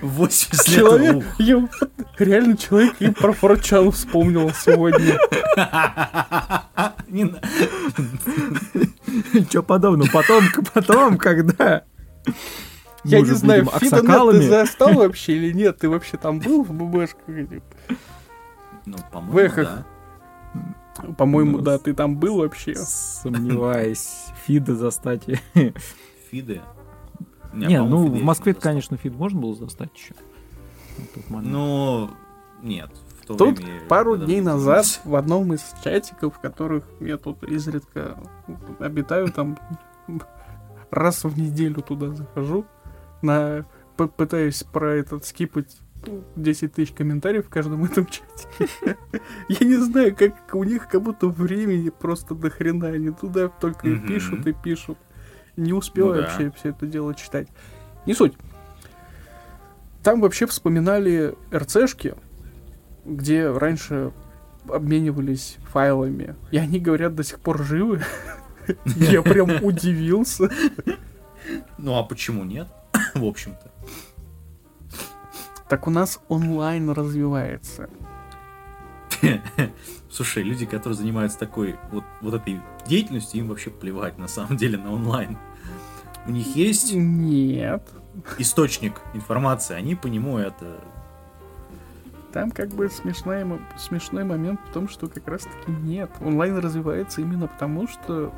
[0.00, 0.76] 80 лет.
[0.78, 1.68] Человек, я
[2.18, 5.18] реально человек и про Форчан вспомнил сегодня.
[9.50, 10.08] Че подобного?
[10.10, 11.82] Потом, потом, когда...
[13.04, 15.76] Я не знаю, Фидонет ты застал вообще или нет?
[15.78, 17.28] Ты вообще там был в ББшках?
[17.28, 17.62] этих?
[18.86, 19.84] Ну, по-моему, да.
[21.16, 22.74] По-моему, Ну, да, ты там был вообще.
[22.74, 24.26] Сомневаюсь.
[24.46, 25.24] Фида застать.
[26.30, 26.60] Фиды.
[27.52, 30.14] Не, ну фиды в Москве, конечно, фид можно было застать еще.
[31.28, 32.10] Ну,
[32.62, 32.90] нет.
[33.26, 38.18] Тут время пару дней не назад в одном из чатиков, в которых я тут изредка
[38.78, 39.58] обитаю, там
[40.90, 42.64] раз в неделю туда захожу,
[43.20, 45.76] на пытаюсь про этот скипать
[46.36, 48.96] 10 тысяч комментариев в каждом этом чатике.
[49.48, 52.88] Я не знаю, как у них как будто времени просто до хрена.
[52.88, 54.98] Они туда только и пишут и пишут.
[55.56, 57.48] Не успеваю Ну вообще все это дело читать.
[58.06, 58.34] Не суть.
[60.02, 62.14] Там вообще вспоминали РЦшки,
[63.04, 64.12] где раньше
[64.68, 66.36] обменивались файлами.
[66.50, 68.02] И они, говорят, до сих пор живы.
[68.84, 70.50] Я прям удивился.
[71.78, 72.68] Ну, а почему нет?
[73.14, 73.72] В общем-то.
[75.68, 77.90] Так у нас онлайн развивается.
[80.10, 84.78] Слушай, люди, которые занимаются такой вот, вот этой деятельностью, им вообще плевать на самом деле
[84.78, 85.36] на онлайн.
[86.26, 87.86] У них есть Нет.
[88.38, 90.80] источник информации, они по нему это...
[92.32, 93.44] Там как бы смешной,
[93.78, 96.10] смешной момент в том, что как раз таки нет.
[96.20, 98.32] Онлайн развивается именно потому, что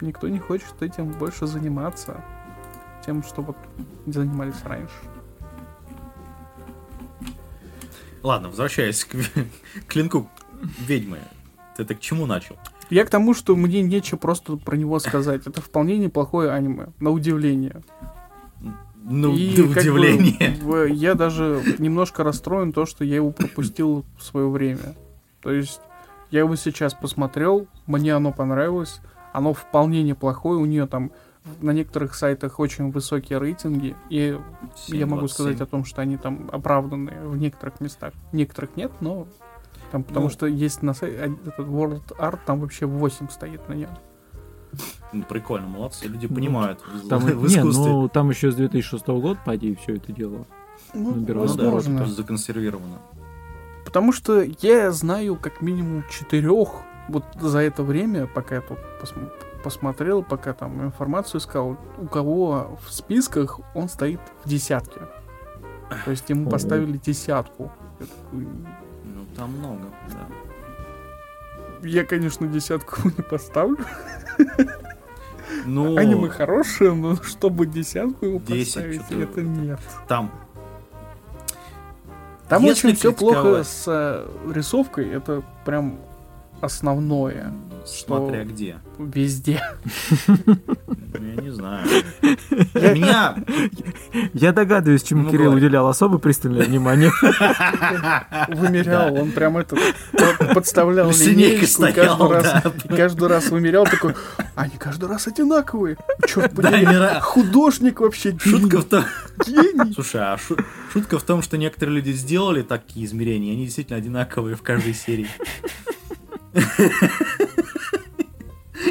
[0.00, 2.24] никто не хочет этим больше заниматься.
[3.04, 3.56] Тем, что вот
[4.06, 4.94] занимались раньше.
[8.26, 10.28] Ладно, возвращаясь к, к клинку
[10.80, 11.18] ведьмы.
[11.76, 12.56] Ты это к чему начал?
[12.90, 15.46] Я к тому, что мне нечего просто про него сказать.
[15.46, 17.82] Это вполне неплохое аниме, на удивление.
[19.04, 19.84] Ну, И до как
[20.64, 24.96] бы я даже немножко расстроен то, что я его пропустил в свое время.
[25.40, 25.80] То есть
[26.32, 29.00] я его сейчас посмотрел, мне оно понравилось,
[29.32, 31.12] оно вполне неплохое, у нее там
[31.60, 34.38] на некоторых сайтах очень высокие рейтинги, и
[34.88, 35.28] я могу 7.27.
[35.28, 38.12] сказать о том, что они там оправданы в некоторых местах.
[38.32, 39.26] Некоторых нет, но
[39.92, 40.30] там потому Ну.
[40.30, 43.90] что есть на сайте этот World Art, там вообще 8 стоит на нем.
[45.12, 47.92] Ну, прикольно, молодцы, люди Ну, понимают в, Там, в не, искусстве.
[47.92, 50.44] ну там еще с 2006 года, по идее, все это дело.
[50.92, 52.98] Ну, Набиралось Ну да, законсервировано.
[53.84, 56.70] Потому что я знаю как минимум четырех
[57.08, 59.30] вот за это время, пока я тут посм-
[59.66, 65.00] посмотрел, пока там информацию искал, у кого в списках он стоит в десятке.
[66.04, 67.72] То есть ему поставили десятку.
[68.30, 71.88] Ну, там много, да.
[71.88, 73.78] Я, конечно, десятку не поставлю.
[75.64, 79.80] Ну, Аниме хорошее, но чтобы десятку его 10 поставить, это нет.
[80.06, 80.30] там
[82.48, 85.10] Там Если очень все плохо с э, рисовкой.
[85.10, 85.98] Это прям
[86.60, 87.52] основное
[87.86, 88.76] смотря где.
[88.98, 89.62] везде.
[90.26, 90.56] Ну,
[91.34, 91.86] Я не знаю.
[92.74, 93.36] Меня...
[94.34, 97.10] Я догадываюсь, чему Ну, Кирилл уделял особо пристальное внимание.
[98.48, 99.78] Вымерял, он прям этот
[100.12, 104.14] под- подставлял линейку каждый раз, каждый раз вымерял такой,
[104.54, 105.96] они каждый раз одинаковые.
[106.26, 106.86] Черт подери,
[107.20, 109.04] художник вообще Шутка в том...
[109.94, 110.56] Слушай, а шу-
[110.92, 115.28] шутка в том, что некоторые люди сделали такие измерения, они действительно одинаковые в каждой серии.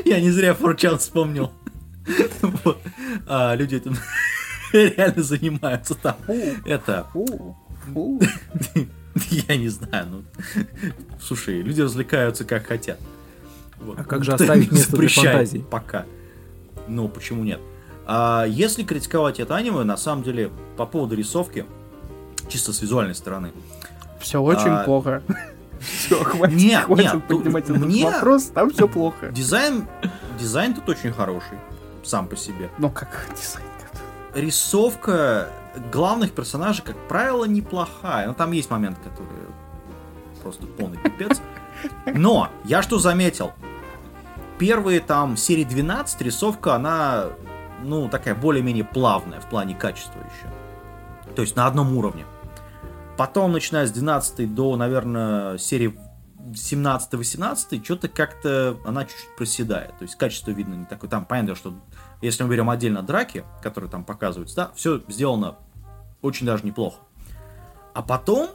[0.10, 1.52] Я не зря Форчан вспомнил.
[2.64, 2.80] Вот.
[3.26, 3.98] А люди этим
[4.74, 6.16] реально занимаются там.
[6.66, 7.08] Это,
[9.32, 10.24] я не знаю, ну...
[11.20, 13.00] Слушай, люди развлекаются как хотят.
[13.80, 14.00] Вот.
[14.00, 15.66] А как же оставить место для фантазии?
[15.72, 16.06] Пока.
[16.88, 17.60] Ну, почему нет?
[18.06, 21.66] А если критиковать это аниме, на самом деле, по поводу рисовки,
[22.50, 23.52] чисто с визуальной стороны,
[24.20, 25.24] Все очень А, плохо.
[25.80, 29.28] Все, хватит, Нет, хватит нет, поднимать этот мне- вопрос, там все плохо.
[29.30, 29.88] дизайн,
[30.40, 31.58] дизайн тут очень хороший,
[32.04, 32.70] сам по себе.
[32.78, 33.66] Ну как дизайн?
[34.34, 35.50] Рисовка
[35.92, 38.28] главных персонажей, как правило, неплохая.
[38.28, 39.48] Но там есть моменты, которые
[40.44, 41.42] просто полный пипец.
[42.06, 43.54] Но, я что заметил?
[44.58, 47.26] Первые там серии 12 рисовка, она,
[47.84, 51.34] ну, такая более-менее плавная в плане качества еще.
[51.36, 52.26] То есть на одном уровне.
[53.18, 55.98] Потом, начиная с 12 до, наверное, серии
[56.52, 59.98] 17-18, что-то как-то она чуть-чуть проседает.
[59.98, 61.10] То есть качество видно не такое.
[61.10, 61.74] Там понятно, что
[62.22, 65.56] если мы берем отдельно драки, которые там показываются, да, все сделано
[66.22, 67.02] очень даже неплохо.
[67.94, 68.50] А потом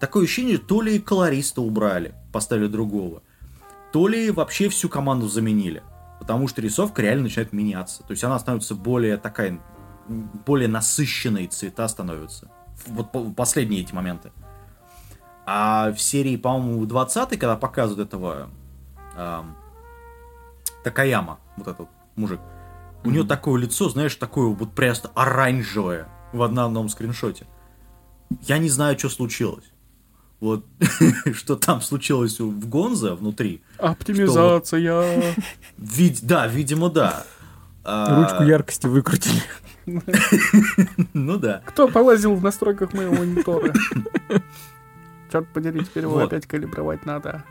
[0.00, 3.22] такое ощущение, то ли колориста убрали, поставили другого,
[3.92, 5.82] то ли вообще всю команду заменили.
[6.18, 8.02] Потому что рисовка реально начинает меняться.
[8.02, 9.60] То есть она становится более такая,
[10.08, 12.50] более насыщенной цвета становятся.
[12.86, 14.30] Вот по- последние эти моменты.
[15.46, 18.48] А в серии, по-моему, 20 когда показывают этого
[19.16, 19.56] ам,
[20.84, 22.40] Такаяма, вот этот мужик,
[23.04, 27.46] у него такое лицо, знаешь, такое вот просто оранжевое в одном скриншоте.
[28.42, 29.64] Я не знаю, что случилось.
[30.38, 30.64] Вот
[31.34, 33.62] что там случилось в Гонза внутри.
[33.76, 34.34] Оптимизация.
[35.76, 37.24] Вид- да, видимо, да.
[37.84, 39.42] А, Ручку яркости выкрутили.
[41.14, 41.62] Ну да.
[41.66, 43.72] Кто полазил в настройках моего монитора?
[45.32, 47.44] Черт подери, теперь его опять калибровать надо.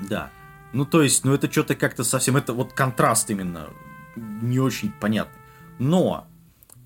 [0.00, 0.30] Да.
[0.72, 2.36] Ну, то есть, ну это что-то как-то совсем...
[2.36, 3.68] Это вот контраст именно
[4.16, 5.40] не очень понятный.
[5.78, 6.26] Но,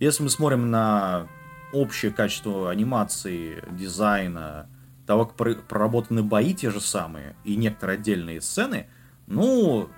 [0.00, 1.26] если мы смотрим на
[1.72, 4.68] общее качество анимации, дизайна,
[5.06, 8.88] того, как про- проработаны бои те же самые, и некоторые отдельные сцены,
[9.26, 9.88] ну,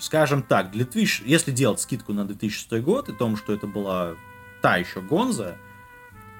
[0.00, 4.14] скажем так, для 2000 если делать скидку на 2006 год, и том, что это была
[4.62, 5.56] та еще Гонза,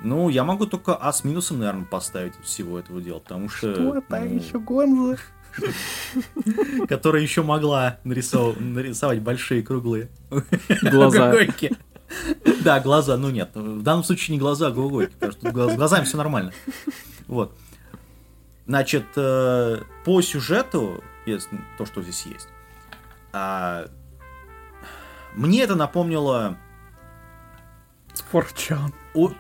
[0.03, 3.75] ну, я могу только А с минусом, наверное, поставить всего этого дела, потому что...
[3.75, 5.19] Что, та ну, еще гонза?
[6.89, 10.09] которая еще могла нарисов- нарисовать большие круглые
[10.81, 11.35] Глаза.
[12.63, 16.05] Да, глаза, ну нет, в данном случае не глаза, а гугойки, потому что с глазами
[16.05, 16.53] все нормально.
[17.27, 17.57] Вот.
[18.67, 21.03] Значит, э, по сюжету,
[21.79, 22.49] то, что здесь есть,
[23.33, 23.87] а,
[25.35, 26.57] мне это напомнило
[28.31, 28.93] Форчан.
[29.15, 29.33] о-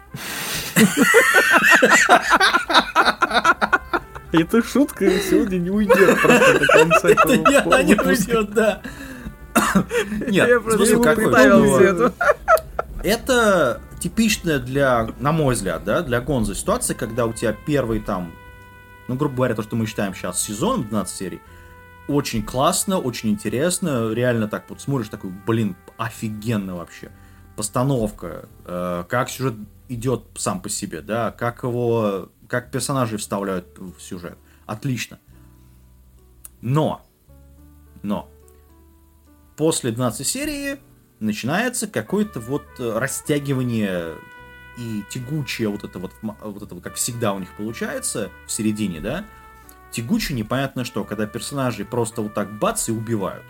[4.33, 8.81] Эта шутка сегодня не уйдет просто до конца Это этого я не уйдет, да.
[10.29, 11.85] Нет, Я просто смысл какой?
[11.85, 12.13] это.
[13.03, 18.33] Это типичная для, на мой взгляд, да, для Гонза ситуация, когда у тебя первый там,
[19.09, 21.41] ну, грубо говоря, то, что мы считаем сейчас сезон 12 серий,
[22.11, 27.13] очень классно, очень интересно, реально так вот смотришь, такой, блин, офигенно вообще.
[27.57, 29.55] Постановка, э, как сюжет
[29.89, 34.39] идет сам по себе, да, как его, как персонажи вставляют в сюжет.
[34.67, 35.19] Отлично.
[36.61, 37.03] Но,
[38.03, 38.29] но,
[39.57, 40.79] после 12 серии
[41.21, 44.15] начинается какое-то вот э, растягивание
[44.79, 49.01] и тягучее вот это вот, вот это вот, как всегда у них получается в середине,
[49.01, 49.25] да,
[49.91, 53.45] тягучее непонятно что, когда персонажей просто вот так бац и убивают.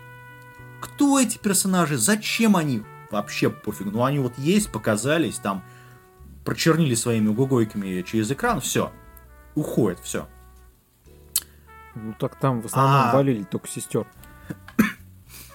[0.79, 1.97] Кто эти персонажи?
[1.97, 2.83] Зачем они?
[3.11, 3.87] Вообще пофиг.
[3.91, 5.63] Ну они вот есть, показались, там
[6.45, 8.91] прочернили своими угогойками через экран, все.
[9.53, 10.27] Уходит, все.
[11.95, 13.13] Ну так там в основном А.
[13.13, 14.07] валили только сестер.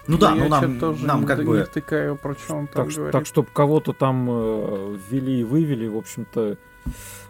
[0.09, 1.64] Ну да, ну нам, нам как бы...
[1.64, 5.96] втыкаю, про что он там Так, так чтобы кого-то там э, ввели и вывели, в
[5.96, 6.59] общем-то,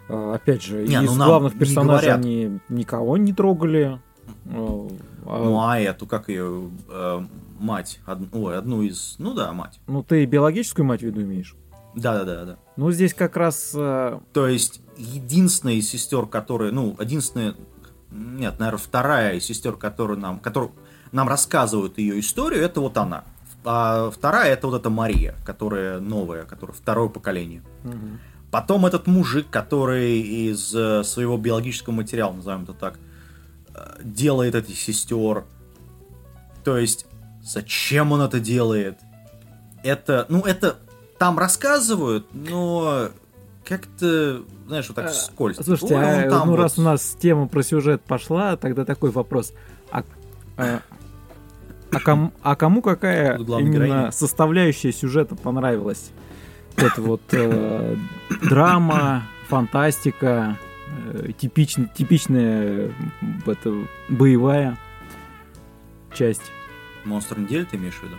[0.08, 2.18] опять же, Не, из ну главных не персонажей говорят.
[2.24, 4.00] они никого не трогали.
[4.46, 4.88] Э,
[5.26, 7.20] а- Ну а эту, как ее, э,
[7.58, 9.80] мать, од- ой, одну из, ну да, мать.
[9.86, 11.54] ну ты биологическую мать в виду имеешь?
[11.94, 12.56] Да-да-да-да.
[12.76, 17.54] Ну здесь как раз э, То есть, единственная из сестер, которая, ну, единственная,
[18.10, 20.72] нет, наверное, вторая из сестер, которую нам, которую
[21.12, 23.24] нам рассказывают ее историю, это вот она.
[23.64, 27.62] А вторая это вот эта Мария, которая новая, которая второе поколение.
[27.82, 28.18] мгм.
[28.50, 32.98] Потом этот мужик, который из э, своего биологического материала, назовем это так,
[33.74, 35.44] э, делает этих сестер.
[36.64, 37.06] То есть,
[37.42, 38.98] зачем он это делает?
[39.82, 40.76] Это, ну, это
[41.18, 43.10] там рассказывают, но
[43.64, 45.58] как-то, знаешь, вот так А, вскользь.
[45.62, 46.60] Слушайте, Ой, а, ну вот.
[46.60, 49.52] раз у нас тема про сюжет пошла, тогда такой вопрос.
[49.90, 50.04] А,
[50.56, 50.80] а-
[51.90, 54.12] а кому, а кому какая именно героиня.
[54.12, 56.10] составляющая сюжета понравилась?
[56.76, 57.96] Это вот э,
[58.42, 60.58] драма, фантастика,
[61.12, 62.90] э, типичн- типичная
[63.22, 63.74] м, это,
[64.08, 64.76] боевая
[66.14, 66.52] часть.
[67.04, 68.16] Монстр недели ты имеешь в виду?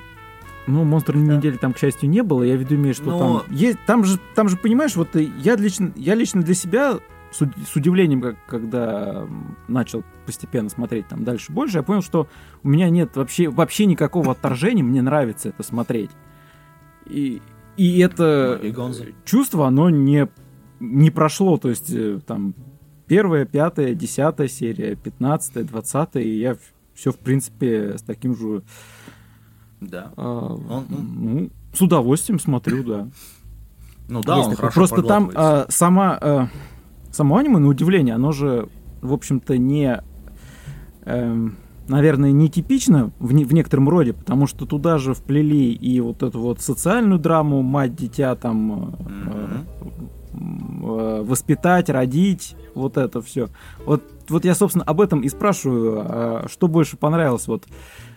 [0.66, 2.44] Ну, монстр недели там, к счастью, не было.
[2.44, 3.78] Я в виду имею, что Но- там есть.
[3.86, 7.00] Там же, там же, понимаешь, вот э, я лично, я лично для себя
[7.32, 9.28] с, уд- с удивлением, как, когда
[9.68, 12.28] начал постепенно смотреть там дальше больше, я понял, что
[12.64, 16.12] у меня нет вообще, вообще никакого отторжения, мне нравится это смотреть.
[17.06, 17.42] И,
[17.78, 18.60] и это
[19.26, 20.28] чувство, оно не,
[20.80, 22.56] не прошло, то есть э, там
[23.08, 26.58] первая, пятая, десятая серия, пятнадцатая, двадцатая, и я
[26.94, 28.64] все, в принципе, с таким же
[29.80, 30.12] Да.
[30.18, 33.08] а, Он- ну, с удовольствием смотрю, да.
[34.10, 36.50] Ну да, он хорошо Просто там а, сама, а,
[37.12, 38.68] само аниме, на удивление, оно же,
[39.02, 40.02] в общем-то, не,
[41.06, 46.00] эм, наверное, не типично в, не- в некотором роде, потому что туда же вплели и
[46.02, 49.66] вот эту вот социальную драму, мать-дитя там э, Мгм.
[50.34, 53.48] м, э, воспитать, родить, вот это все.
[53.86, 57.64] Вот, вот я, собственно, об этом и спрашиваю, а что больше понравилось, вот,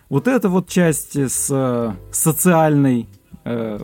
[0.09, 3.07] вот эта вот часть с э, социальной
[3.45, 3.79] э,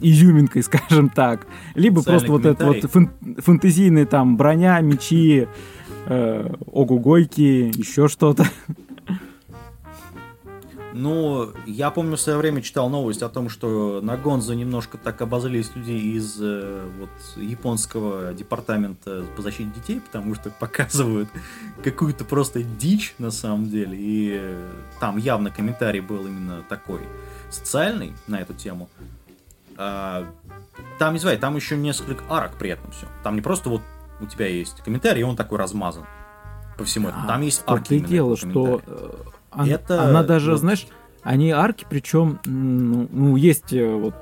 [0.00, 5.46] изюминкой, скажем так, либо Социальный просто вот это вот фэн- фэнтезийные там броня, мечи,
[6.06, 8.46] э, огугойки, еще что-то.
[10.96, 15.20] Ну, я помню, в свое время читал новость о том, что на Гонзо немножко так
[15.22, 21.28] обозлились люди из э, вот, японского департамента по защите детей, потому что показывают
[21.82, 23.98] какую-то просто дичь на самом деле.
[23.98, 27.00] И э, там явно комментарий был именно такой
[27.50, 28.88] социальный на эту тему.
[29.76, 30.24] А,
[31.00, 33.08] там, не знаю, там еще несколько арок при этом все.
[33.24, 33.82] Там не просто вот
[34.20, 36.04] у тебя есть комментарий, и он такой размазан
[36.78, 37.26] по всему этому.
[37.26, 39.10] Там есть арки именно дело, что э,
[39.50, 40.86] она, Это она даже, вот- знаешь,
[41.22, 44.14] они арки, причем, ну, есть э, вот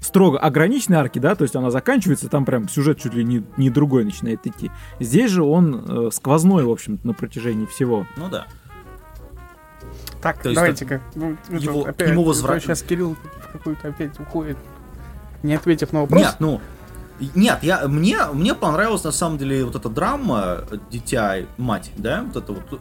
[0.00, 3.70] строго ограниченные арки, да, то есть она заканчивается, там прям сюжет чуть ли не, не
[3.70, 4.70] другой начинает идти.
[5.00, 8.06] Здесь же он э, сквозной, в общем-то, на протяжении всего.
[8.16, 8.46] Ну да.
[10.20, 11.00] Так, То давайте-ка.
[11.14, 13.16] ну, его- опять, ему это возврат- Сейчас Кирилл
[13.48, 14.56] в какую-то опять уходит,
[15.42, 16.22] не ответив на вопрос.
[16.22, 16.60] Нет, ну.
[17.34, 22.22] Нет, я, мне, мне понравилась на самом деле вот эта драма «Дитя и мать», да,
[22.22, 22.80] вот это вот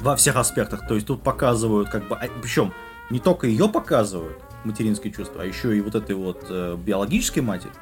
[0.00, 0.86] во всех аспектах.
[0.86, 2.72] То есть тут показывают как бы, причем
[3.10, 7.72] не только ее показывают, материнское чувство, а еще и вот этой вот э, биологической матери.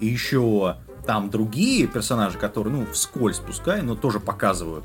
[0.00, 4.84] И еще там другие персонажи, которые, ну, вскользь пускай, но тоже показывают.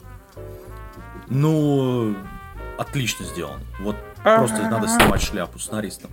[1.30, 2.16] Ну,
[2.78, 3.62] отлично сделано.
[3.82, 6.12] Вот просто надо снимать шляпу сценаристам.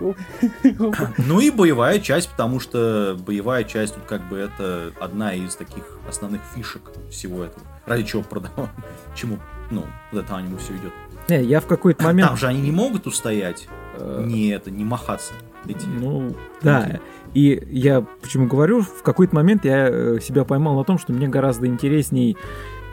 [1.18, 5.98] Ну и боевая часть, потому что боевая часть тут как бы это одна из таких
[6.08, 7.66] основных фишек всего этого.
[7.86, 8.68] Ради чего продавал,
[9.14, 9.38] чему,
[9.70, 10.92] ну, вот это аниме все идет.
[11.28, 12.28] Не, я в какой-то момент...
[12.28, 15.32] Там же они не могут устоять, э, не это, не махаться.
[15.66, 15.86] Эти.
[15.86, 17.00] Ну, да.
[17.34, 21.28] И я почему говорю, в какой-то момент я э, себя поймал на том, что мне
[21.28, 22.36] гораздо интересней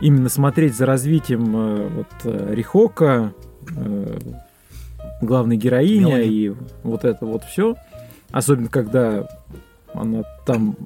[0.00, 3.32] именно смотреть за развитием э, вот э, Рихока,
[3.74, 4.18] э,
[5.20, 6.26] главной героини Мелани.
[6.26, 7.76] и вот это вот все.
[8.30, 9.28] Особенно когда
[9.94, 10.76] она там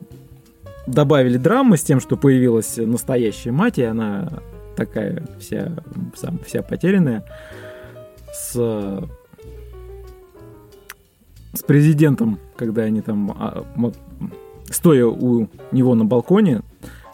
[0.87, 4.41] добавили драмы с тем, что появилась настоящая мать, и она
[4.77, 5.73] такая вся,
[6.15, 7.25] сам, вся потерянная
[8.33, 8.57] с
[11.55, 13.65] с президентом, когда они там, а,
[14.71, 16.63] стоя у него на балконе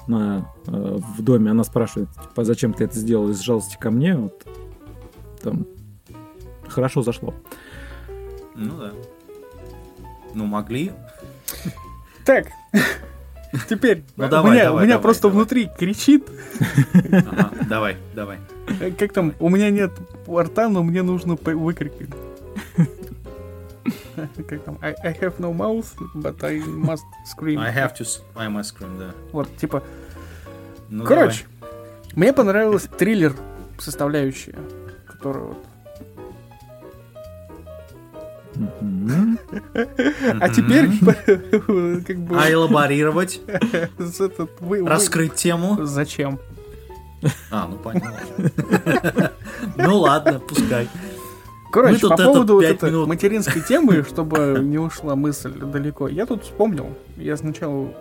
[0.07, 3.90] на, э, в доме, она спрашивает, типа, «А зачем ты это сделал из жалости ко
[3.90, 4.46] мне, вот,
[5.42, 5.66] там,
[6.68, 7.35] хорошо зашло.
[8.54, 8.92] Ну да.
[10.35, 10.92] Ну могли.
[12.24, 12.48] Так,
[13.68, 15.37] теперь Ну, у давай, меня, давай, у меня давай, просто давай.
[15.37, 16.28] внутри кричит,
[17.12, 18.38] Ага, давай, давай.
[18.98, 19.92] как там, у меня нет
[20.28, 22.11] рта, но мне нужно выкрикнуть.
[24.48, 27.59] Как там, I, I have no mouth, but I must scream.
[27.61, 28.04] I have to...
[28.35, 29.14] I must scream, да.
[29.33, 29.83] Вот, типа,
[30.90, 31.44] Ну, короче,
[32.14, 33.35] мне понравилась триллер
[33.78, 34.57] составляющая,
[35.07, 35.59] которая вот...
[40.40, 40.90] А теперь,
[42.06, 43.40] как бы, А элаборировать,
[44.86, 45.84] раскрыть тему.
[45.84, 46.38] Зачем?
[47.50, 49.32] А, ну понятно.
[49.76, 50.88] Ну ладно, пускай.
[51.70, 56.88] Короче, по поводу вот этой материнской темы, чтобы не ушла мысль далеко, я тут вспомнил.
[57.16, 57.92] Я сначала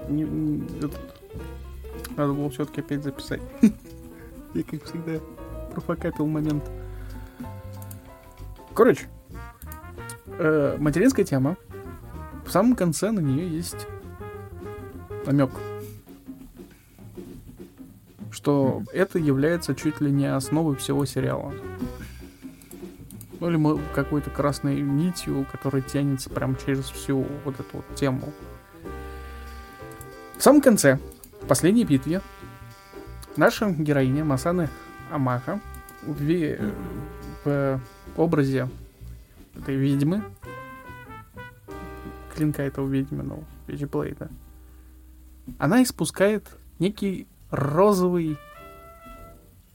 [2.16, 3.42] надо было все-таки опять записать.
[4.54, 5.20] Я, как всегда,
[5.74, 6.64] профокапил момент.
[8.74, 9.08] Короче,
[10.28, 11.58] э, материнская тема.
[12.46, 13.88] В самом конце на нее есть
[15.26, 15.52] намек.
[18.32, 21.54] Что это является чуть ли не основой всего сериала.
[23.40, 28.34] Ну или мо- какой-то красной нитью, которая тянется прям через всю вот эту вот тему.
[30.38, 31.00] В самом конце,
[31.42, 32.22] в последней битве,
[33.36, 34.70] наша героиня Масаны
[35.12, 35.60] Амаха
[36.04, 36.58] в,
[37.44, 37.80] в
[38.16, 38.70] образе
[39.58, 40.24] этой ведьмы,
[42.34, 44.30] клинка этого ведьминого, Вичиблейда,
[45.58, 46.46] она испускает
[46.80, 48.38] некий розовый,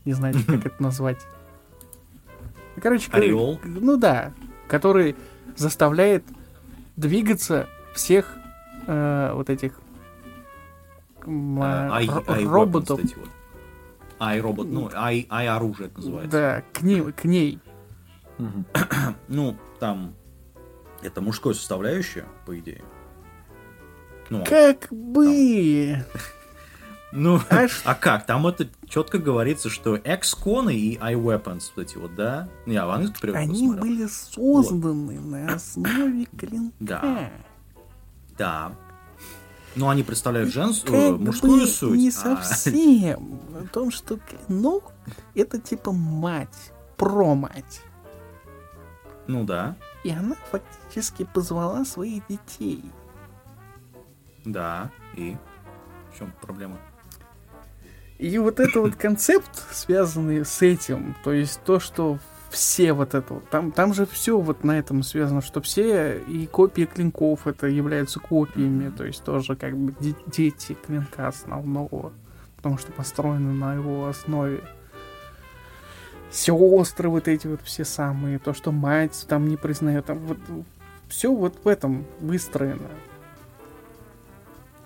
[0.04, 1.26] не знаю, как это назвать.
[2.80, 3.60] Короче, Ореол?
[3.64, 4.32] ну да,
[4.68, 5.16] который
[5.56, 6.24] заставляет
[6.96, 8.36] двигаться всех
[8.86, 9.82] э, вот этих
[11.24, 13.00] Э, э, ай- ай роботов.
[14.18, 16.30] Ай робот, ну, ай, ай оружие это называется.
[16.30, 17.58] Да, к ней, к ней.
[19.28, 20.14] Ну, там
[21.02, 22.82] это мужское составляющее, по идее.
[24.30, 26.04] Ну, Как бы.
[27.12, 28.24] ну, А а как?
[28.26, 32.48] Там это четко говорится, что X-коны и iWeapons, вот эти вот, да?
[32.66, 33.84] Я в английском Они посмотрел.
[33.84, 36.74] были созданы на основе клинка.
[36.80, 37.30] Да.
[38.38, 38.72] Да.
[39.74, 41.98] Но они представляют женскую, Как мужскую бы суть.
[41.98, 42.12] не а-
[42.42, 43.40] совсем.
[43.50, 44.92] В том, что клинок
[45.34, 47.82] это типа мать, про-мать.
[49.26, 52.84] Ну да, И она фактически позвала своих детей.
[54.44, 54.90] да.
[55.16, 55.36] И
[56.12, 56.78] в чем проблема?
[58.18, 62.18] И вот это вот концепт, связанный с этим, то есть то, что
[62.50, 66.46] все вот это вот, там, там же все вот на этом связано, что все и
[66.46, 72.12] копии клинков это являются копиями, то есть тоже как бы де- дети клинка основного,
[72.56, 74.62] потому что построены на его основе.
[76.32, 80.38] Сестры вот эти вот все самые, то, что мать там не признает, там вот
[81.08, 82.88] все вот в этом выстроено.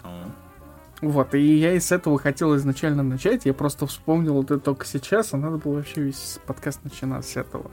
[0.03, 0.29] А,
[1.01, 4.87] Вот, и я и с этого хотел изначально начать, я просто вспомнил вот это только
[4.87, 7.71] сейчас, а надо было вообще весь подкаст начинать с этого.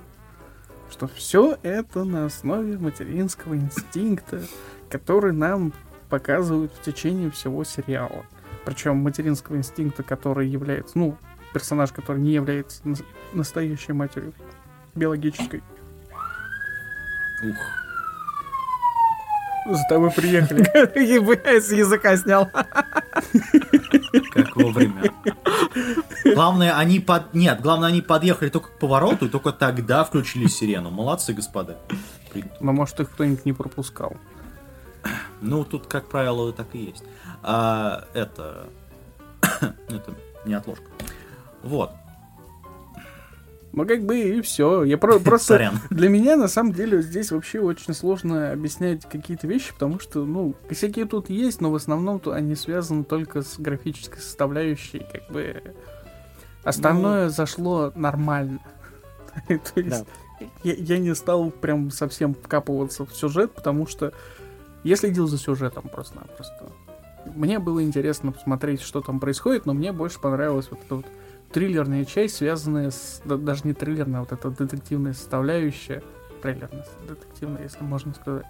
[0.91, 4.43] Что все это на основе материнского инстинкта,
[4.88, 5.74] который нам
[6.09, 8.24] показывают в течение всего сериала.
[8.65, 11.17] Причем материнского инстинкта, который является, ну,
[11.54, 14.34] персонаж, который не является нас- настоящей матерью
[14.95, 15.64] биологической.
[17.43, 17.58] Ух.
[19.66, 20.62] За тобой приехали.
[21.54, 22.49] Я с языка снял.
[24.32, 25.04] Как вовремя.
[26.26, 27.34] Главное, они под...
[27.34, 30.89] Нет, главное, они подъехали только к повороту, и только тогда включили сирену.
[30.89, 31.78] Молодцы, господа.
[32.60, 34.18] Но может их кто-нибудь не пропускал.
[35.41, 37.04] Ну, тут, как правило, так и есть.
[37.41, 38.68] А, это...
[39.62, 40.14] это
[40.45, 40.86] не отложка.
[41.64, 41.91] Вот.
[43.74, 44.84] Ну, как бы и все.
[44.84, 45.55] Я про- просто...
[45.55, 45.80] Сорян.
[45.89, 50.53] Для меня, на самом деле, здесь вообще очень сложно объяснять какие-то вещи, потому что, ну,
[50.70, 55.61] косяки тут есть, но в основном то они связаны только с графической составляющей, как бы...
[56.64, 58.59] Остальное зашло нормально.
[59.47, 60.05] То есть
[60.64, 64.14] я, я не стал прям совсем вкапываться в сюжет, потому что
[64.84, 66.72] я следил за сюжетом просто-напросто.
[67.36, 71.05] Мне было интересно посмотреть, что там происходит, но мне больше понравилась вот эта вот
[71.54, 73.22] триллерная часть, связанная с...
[73.24, 76.04] да- даже не триллерная, а вот эта детективная составляющая.
[76.41, 78.45] Трейлерная, детективная, если можно сказать.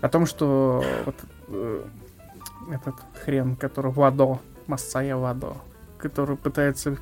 [0.00, 1.16] О том, что вот
[1.48, 1.84] э,
[2.70, 5.56] этот хрен, который Вадо, Масая Вадо,
[5.98, 6.96] который пытается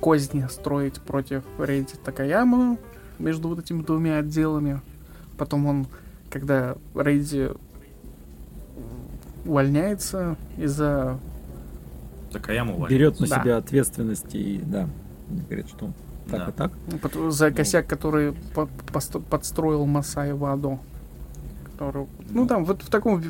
[0.00, 2.78] козни строить против Рейди Такаяма
[3.18, 4.80] между вот этими двумя отделами.
[5.38, 5.86] Потом он,
[6.30, 7.50] когда Рейди
[9.44, 11.18] увольняется из-за
[12.44, 12.90] Уволилась.
[12.90, 13.40] Берет на Да.
[13.42, 14.88] себя ответственность и, да,
[15.48, 15.92] говорит, что
[16.30, 16.48] так Да.
[16.48, 16.72] и так.
[17.02, 20.78] Пот- За косяк, который по- посто- подстроил Масай Вадо.
[21.72, 22.46] Который, ну Ну.
[22.48, 23.22] там вот в таком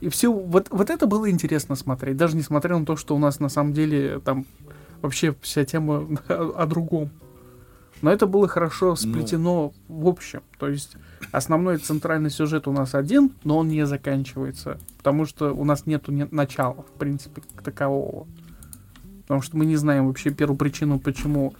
[0.00, 3.38] и все вот вот это было интересно смотреть, даже несмотря на то, что у нас
[3.38, 4.44] на самом деле там
[5.02, 7.10] вообще вся тема о, о другом.
[8.02, 10.42] Но это было хорошо сплетено в общем.
[10.58, 10.96] То есть
[11.30, 16.10] основной центральный сюжет у нас один, но он не заканчивается, потому что у нас нету
[16.10, 18.26] не- начала, в принципе, такового.
[19.22, 21.54] Потому что мы не знаем вообще первую причину, почему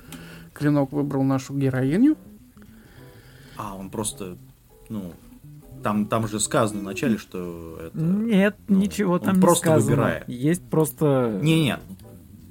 [0.53, 2.17] Клинок выбрал нашу героиню.
[3.57, 4.37] А, он просто,
[4.89, 5.13] ну,
[5.83, 7.99] там, там же сказано в начале, что это...
[7.99, 9.91] Нет, ну, ничего там не просто сказано.
[9.91, 10.29] выбирает.
[10.29, 11.79] Есть просто Не-не.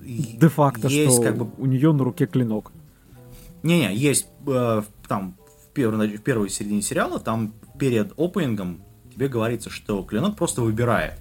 [0.03, 2.72] де-факто, есть что как бы у нее на руке клинок.
[3.64, 5.36] Не-не, есть э, в- там
[5.66, 8.82] в, первой, в первой середине сериала, там перед опенингом
[9.14, 11.14] тебе говорится, что клинок просто выбирает.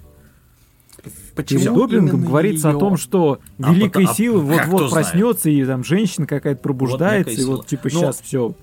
[1.03, 2.79] Перед Почему допингом именно говорится о её?
[2.79, 5.07] том, что А великая а сила вот-вот знает?
[5.11, 8.53] проснется, и там женщина какая-то пробуждается, некая и вот типа Но- сейчас все.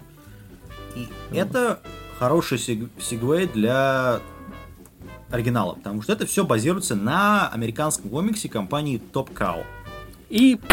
[0.97, 1.81] И это
[2.19, 4.21] хороший сиг- сегвей для
[5.31, 9.63] оригинала, потому что это все базируется на американском комиксе компании Top Cow.
[10.31, 10.59] И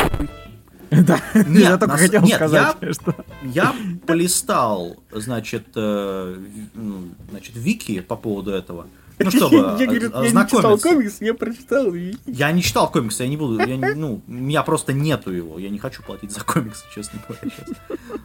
[0.91, 3.15] Да, Нет, я только на с- хотел нет, сказать, что...
[3.43, 3.73] Я
[4.05, 6.35] полистал, значит, э,
[6.75, 8.85] ну, значит, вики по поводу этого.
[9.19, 11.93] Ну, чтобы я, не читал комикс, я прочитал.
[12.25, 15.57] Я не читал комиксы, я не буду, я не- ну, у меня просто нету его,
[15.59, 17.75] я не хочу платить за комиксы, честно говоря, сейчас.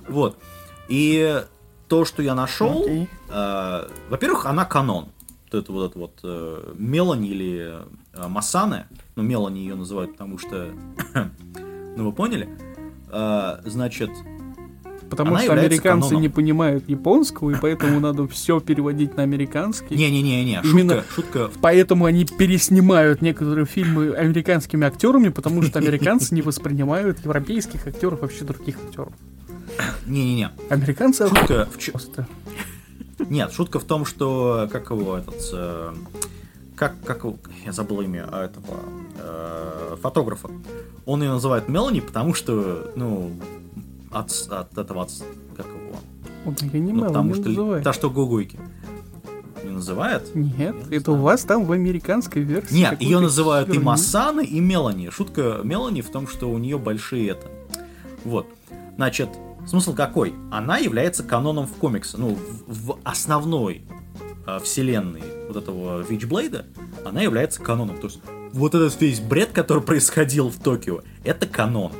[0.08, 0.38] Вот.
[0.88, 1.44] И
[1.88, 5.08] то, что я нашел, э, во-первых, она канон.
[5.52, 7.78] Вот это вот, это вот э, Мелани или
[8.12, 8.86] э, Масане,
[9.16, 10.70] ну, Мелани ее называют, потому что,
[11.96, 12.48] ну, вы поняли?
[13.08, 14.10] Э, значит,
[15.10, 16.22] Потому Она что американцы каноном.
[16.22, 19.96] не понимают японского, и поэтому надо все переводить на американский.
[19.96, 27.18] не-не-не-не, шутка, шутка Поэтому они переснимают некоторые фильмы американскими актерами, потому что американцы не воспринимают
[27.24, 29.12] европейских актеров вообще других актеров.
[30.06, 30.50] Не-не-не.
[30.68, 32.28] Американцы Шутка в просто.
[33.28, 35.34] Нет, шутка в том, что как его этот.
[35.52, 35.94] э,
[36.80, 37.26] как, как
[37.66, 38.78] я забыл имя а, этого
[39.18, 40.48] э, фотографа.
[41.04, 43.32] Он ее называет Мелани, потому что, ну,
[44.10, 45.10] от, от этого, от,
[45.56, 45.96] как его,
[46.46, 47.84] Он не ну, потому что называет.
[47.84, 48.58] та, что гугуйки.
[49.64, 50.34] Не называет?
[50.34, 51.20] Нет, не это знаю.
[51.20, 52.74] у вас там в американской версии.
[52.74, 53.84] Нет, ее называют и херни.
[53.84, 55.10] Масаны, и Мелани.
[55.10, 57.48] Шутка Мелани в том, что у нее большие это.
[58.24, 58.46] Вот.
[58.96, 59.28] Значит,
[59.66, 60.34] смысл какой?
[60.50, 62.16] Она является каноном в комиксе.
[62.16, 63.82] Ну, в, в основной
[64.46, 66.66] э, вселенной вот этого Вичблейда
[67.04, 67.98] она является каноном.
[67.98, 68.20] То есть
[68.52, 71.92] вот этот весь бред, который происходил в Токио, это канон.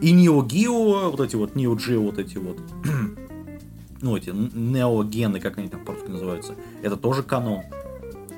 [0.00, 2.58] И Нео Гио, вот эти вот Нео Джио, вот эти вот
[4.02, 7.62] ну, эти неогены, как они там по-русски называются, это тоже канон.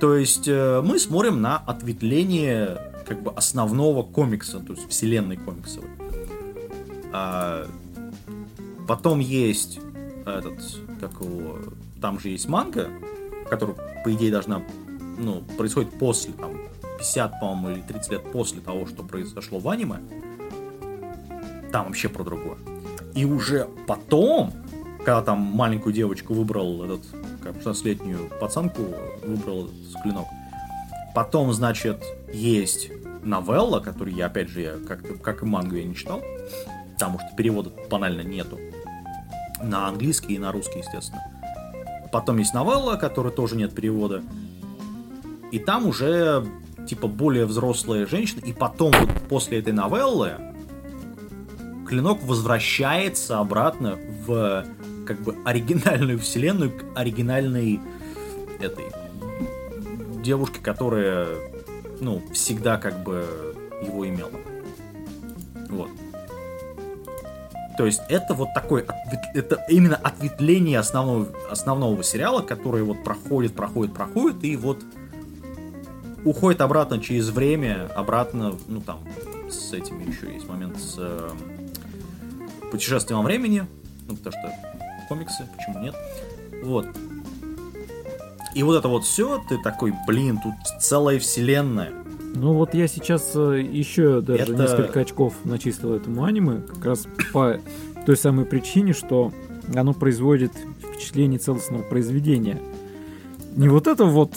[0.01, 5.89] То есть э, мы смотрим на ответвление как бы основного комикса, то есть вселенной комиксовой.
[7.13, 7.67] А,
[8.87, 9.81] потом есть
[10.25, 10.61] этот,
[11.01, 11.59] как его,
[12.01, 12.91] там же есть манга,
[13.49, 14.63] которая, по идее, должна,
[15.19, 16.53] ну, происходит после, там,
[16.99, 19.99] 50, по-моему, или 30 лет после того, что произошло в аниме.
[21.73, 22.57] Там вообще про другое.
[23.15, 24.53] И уже потом,
[24.99, 27.03] когда там маленькую девочку выбрал этот,
[27.43, 28.83] как 16-летнюю пацанку
[29.25, 30.27] выбрал этот клинок,
[31.15, 32.91] потом, значит, есть
[33.23, 36.23] новелла, которую я, опять же, я, как, как и мангу я не читал,
[36.95, 38.59] потому что перевода банально нету.
[39.63, 41.23] На английский и на русский, естественно.
[42.13, 44.23] Потом есть новелла, которой тоже нет перевода.
[45.51, 46.47] И там уже,
[46.89, 48.41] типа, более взрослая женщина.
[48.45, 50.33] И потом, вот после этой новеллы,
[51.87, 54.65] клинок возвращается обратно в
[55.07, 57.81] как бы оригинальную вселенную к оригинальной
[58.61, 58.85] этой
[60.23, 61.29] девушке, которая
[62.01, 63.25] ну всегда как бы
[63.87, 64.31] его имела.
[65.71, 65.89] Вот.
[67.79, 73.55] То есть это вот такой, ответ- это именно ответвление основного, основного сериала, который вот проходит,
[73.55, 74.83] проходит, проходит, и вот
[76.25, 79.01] уходит обратно через время, обратно, ну там,
[79.51, 81.31] с этими еще есть момент с э,
[82.71, 83.67] путешествием во времени,
[84.09, 84.53] ну потому что
[85.09, 85.95] комиксы, почему нет,
[86.63, 86.87] вот.
[88.55, 91.93] И вот это вот все, ты такой, блин, тут целая вселенная.
[92.35, 97.07] Ну вот я сейчас э, еще даже Это- несколько очков начислил этому аниме, как раз
[97.33, 97.59] по
[98.07, 99.33] той самой причине, что
[99.75, 102.59] оно производит впечатление целостного произведения.
[103.57, 104.33] Не вот это вот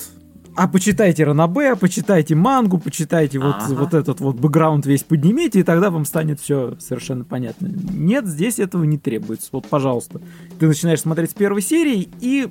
[0.56, 3.74] а почитайте Ранабе, почитайте мангу, почитайте вот, Ага.
[3.74, 7.68] вот этот вот бэкграунд весь поднимите, и тогда вам станет все совершенно понятно.
[7.68, 9.50] Нет, здесь этого не требуется.
[9.54, 10.22] Вот, пожалуйста.
[10.60, 12.50] Ты начинаешь смотреть с первой серии, и...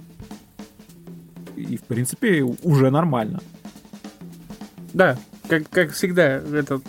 [1.56, 3.40] И, в принципе, уже нормально.
[4.94, 6.82] Да, как, как всегда, этот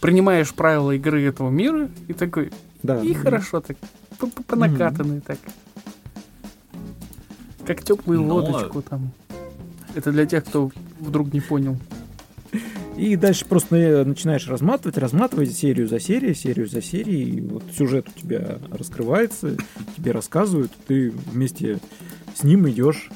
[0.00, 3.00] принимаешь правила игры этого мира и такой, Да.
[3.00, 3.76] и хорошо так,
[4.18, 5.38] по- по- понакатанный так.
[7.66, 9.10] Как теплую Ну, водочку там.
[9.94, 10.70] Это для тех, кто
[11.00, 11.76] вдруг не понял.
[12.96, 17.36] И дальше просто э, начинаешь разматывать, разматывать серию за серией, серию за серией.
[17.36, 19.56] И вот сюжет у тебя раскрывается,
[19.96, 21.78] тебе рассказывают, ты вместе
[22.34, 23.10] с ним идешь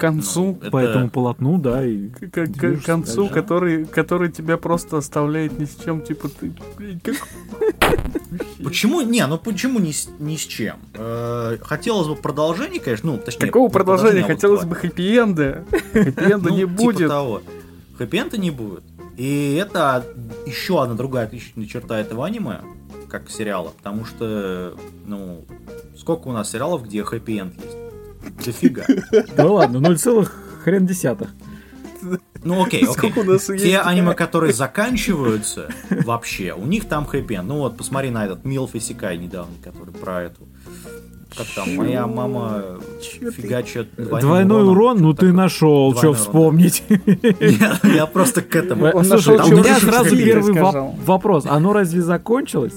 [0.00, 2.46] концу, Ну, по это- этому полотну, да, и к, к-
[2.80, 3.34] к концу, дальше.
[3.34, 7.14] который, который тебя просто оставляет ни с чем, типа ты, блин, как
[8.64, 9.00] Почему?
[9.02, 10.76] Не, ну почему ни с, ни с чем?
[10.94, 13.46] Э, хотелось бы продолжения, конечно, ну, точнее...
[13.46, 14.22] Какого не продолжения?
[14.22, 15.64] Хотелось бы хэппи-энда.
[15.92, 17.08] Хэппи-энда Ну, не типа будет.
[17.08, 17.42] того.
[17.98, 18.82] Хэппи-энда не будет.
[19.16, 20.04] И это
[20.46, 22.60] еще одна другая отличительная черта этого аниме,
[23.08, 24.76] как сериала, потому что,
[25.06, 25.44] ну,
[25.98, 27.76] сколько у нас сериалов, где хэппи-энд есть?
[28.44, 28.84] Дофига.
[29.36, 31.30] Да ладно, 0, целых хрен десятых.
[32.42, 32.92] Ну окей, окей.
[32.92, 33.64] Сколько у нас есть?
[33.64, 38.74] Те аниме, которые заканчиваются вообще, у них там хэппи Ну вот, посмотри на этот Милф
[38.74, 40.48] и Сикай недавно, который про эту...
[41.36, 42.64] Как там, моя мама
[43.36, 46.82] фигачит Двойной урон, ну ты нашел, что вспомнить.
[46.88, 48.86] Нет, я просто к этому.
[48.86, 50.54] Он нашел, у меня сразу первый
[51.04, 51.46] вопрос.
[51.46, 52.74] Оно разве закончилось?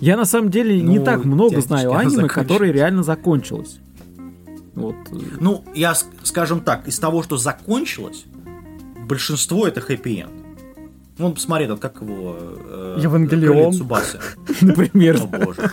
[0.00, 3.80] Я на самом деле не Ну, так много знаю аниме, которое реально закончилось.
[4.76, 4.94] Вот.
[5.40, 8.24] Ну, я, скажем так, из того, что закончилось,
[9.08, 10.30] большинство это хэппи-энд.
[11.18, 12.36] Вон, посмотри, тут как его...
[12.38, 13.72] э, Евангелион.
[13.72, 14.20] Цубасы.
[14.60, 15.18] Например.
[15.22, 15.72] О, боже.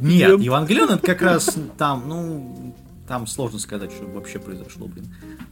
[0.00, 0.40] Нет.
[0.40, 2.74] Евангелион это как раз там, ну,
[3.06, 5.06] там сложно сказать, что вообще произошло, блин.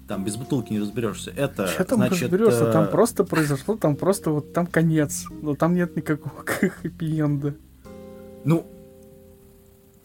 [0.09, 1.33] Там без бутылки не разберешься.
[1.37, 2.73] Это, Что там значит, разберешься?
[2.73, 5.27] Там э, просто произошло, там просто вот там конец.
[5.41, 7.55] Но там нет никакого хэппи-энда.
[8.45, 8.67] ну,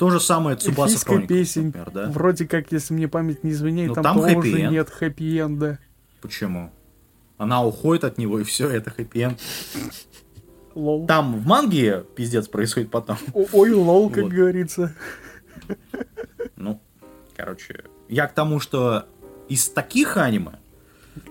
[0.02, 1.66] то же самое Цубаса Хроникс, песень.
[1.68, 2.08] например, да?
[2.10, 4.72] Вроде как, если мне память не изменяет, Ну, там, там тоже хэппи-энд.
[4.72, 5.78] нет хэппи-энда.
[6.22, 6.72] Почему?
[7.38, 9.38] Она уходит от него, и все, это хэппи
[10.74, 11.06] Лол.
[11.06, 13.18] Там в манге пиздец происходит потом.
[13.36, 14.32] О- Ой, лол, как Вот.
[14.34, 14.96] говорится.
[16.56, 16.82] Ну,
[17.38, 19.06] короче, я к тому, что
[19.50, 20.54] из таких аниме,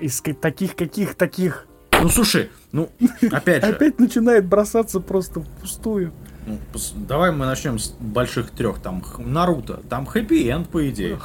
[0.00, 1.66] Из таких, каких, таких.
[2.00, 2.88] ну, слушай, ну,
[3.32, 6.12] опять же, Опять начинает бросаться просто впустую.
[6.50, 11.18] Ну, давай мы начнем с больших трех, там, Наруто, там хэппи-энд, по идее.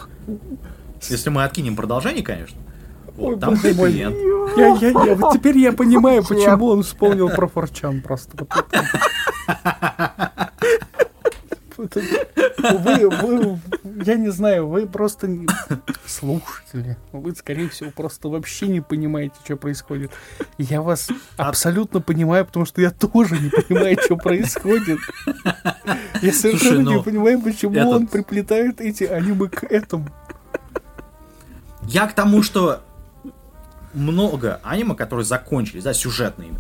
[1.10, 2.58] Если мы откинем продолжение, конечно.
[3.16, 4.16] Вот, Ой, там хэппи-энд.
[4.58, 8.32] Я, я, я, вот теперь я понимаю, почему он вспомнил про Форчан просто.
[8.38, 8.50] Вот
[11.78, 13.60] Вы, вы,
[14.06, 15.48] я не знаю, вы просто не-
[16.06, 16.98] слушатели.
[17.12, 20.12] Вы, скорее всего, просто вообще не понимаете, что происходит.
[20.58, 25.00] Я вас абсолютно понимаю, потому что я тоже не понимаю, что происходит.
[26.22, 30.08] Я совершенно не ну, понимаю, почему этот- он приплетает эти аниме к этому.
[31.84, 32.82] Я к тому, что
[33.94, 36.54] много аниме, которые закончились, да, сюжетные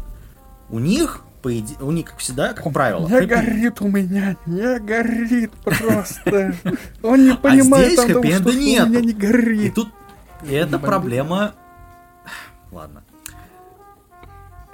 [0.69, 4.79] у них, по иде- у них, как всегда, как правило, Не горит у меня, не
[4.79, 6.55] горит просто.
[7.03, 9.75] Он не понимает здесь о том, что у меня не И горит.
[9.75, 9.89] тут
[10.41, 10.87] и это Бомбит.
[10.89, 11.53] проблема.
[12.71, 13.03] Ладно.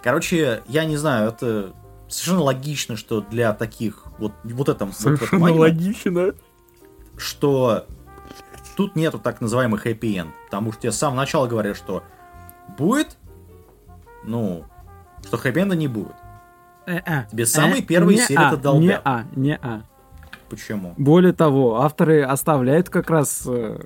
[0.01, 1.73] Короче, я не знаю, это
[2.07, 6.33] совершенно логично, что для таких вот вот этом вот Совершенно аниме, логично.
[7.17, 7.85] что
[8.77, 12.01] тут нету так называемых happy end, потому что тебе с самого начала говорят, что
[12.77, 13.17] будет,
[14.23, 14.63] ну,
[15.25, 16.15] что хэппи-энда не будет.
[16.85, 18.81] Тебе самые первые серии это долбят.
[18.81, 19.83] Не а, не а.
[20.49, 20.93] Почему?
[20.97, 23.79] Более того, авторы оставляют как раз э,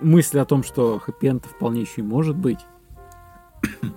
[0.00, 2.60] мысль о том, что хэппи вполне еще и может быть.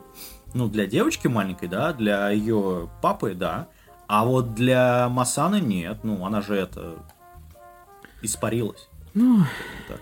[0.53, 3.67] Ну, для девочки маленькой, да, для ее папы, да.
[4.07, 5.99] А вот для Масаны нет.
[6.03, 6.95] Ну, она же это
[8.23, 8.89] испарилась.
[9.13, 9.41] Ну,
[9.87, 9.99] Так.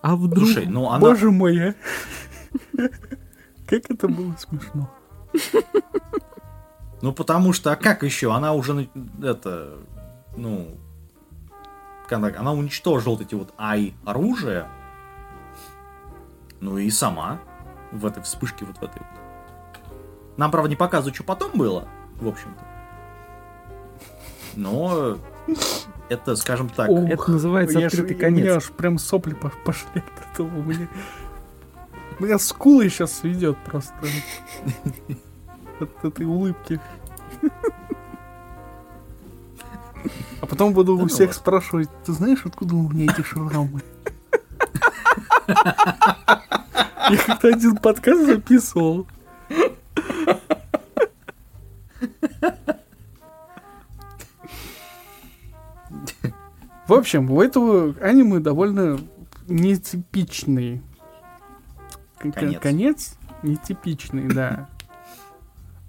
[0.00, 0.44] а вдруг...
[0.44, 1.00] Слушай, ну она.
[1.00, 1.74] Боже мой, а.
[3.66, 4.90] Как это было смешно.
[7.02, 8.32] Ну, потому что, а как еще?
[8.34, 8.88] Она уже,
[9.22, 9.78] это,
[10.36, 10.76] ну,
[12.10, 14.66] она уничтожила вот эти вот ай оружия.
[16.60, 17.40] Ну и сама
[17.92, 19.20] в этой вспышке вот в этой вот.
[20.36, 21.88] Нам, правда, не показывают, что потом было,
[22.20, 22.64] в общем-то.
[24.56, 25.18] Но
[26.08, 28.56] это, скажем так, Ох, Это называется я открытый У меня конец.
[28.56, 30.48] аж прям сопли по- пошли от этого.
[30.58, 30.88] У меня,
[32.18, 33.94] у меня скулы сейчас сведет просто.
[35.80, 36.80] От этой улыбки.
[40.40, 43.82] А потом буду у ну всех спрашивать, ты знаешь, откуда у меня эти шрамы?
[45.48, 49.06] Я как-то один подкаст записывал.
[56.86, 58.98] В общем, у этого аниме довольно
[59.46, 60.82] нетипичный.
[62.18, 62.60] Конец.
[62.60, 64.68] Конец нетипичный, да.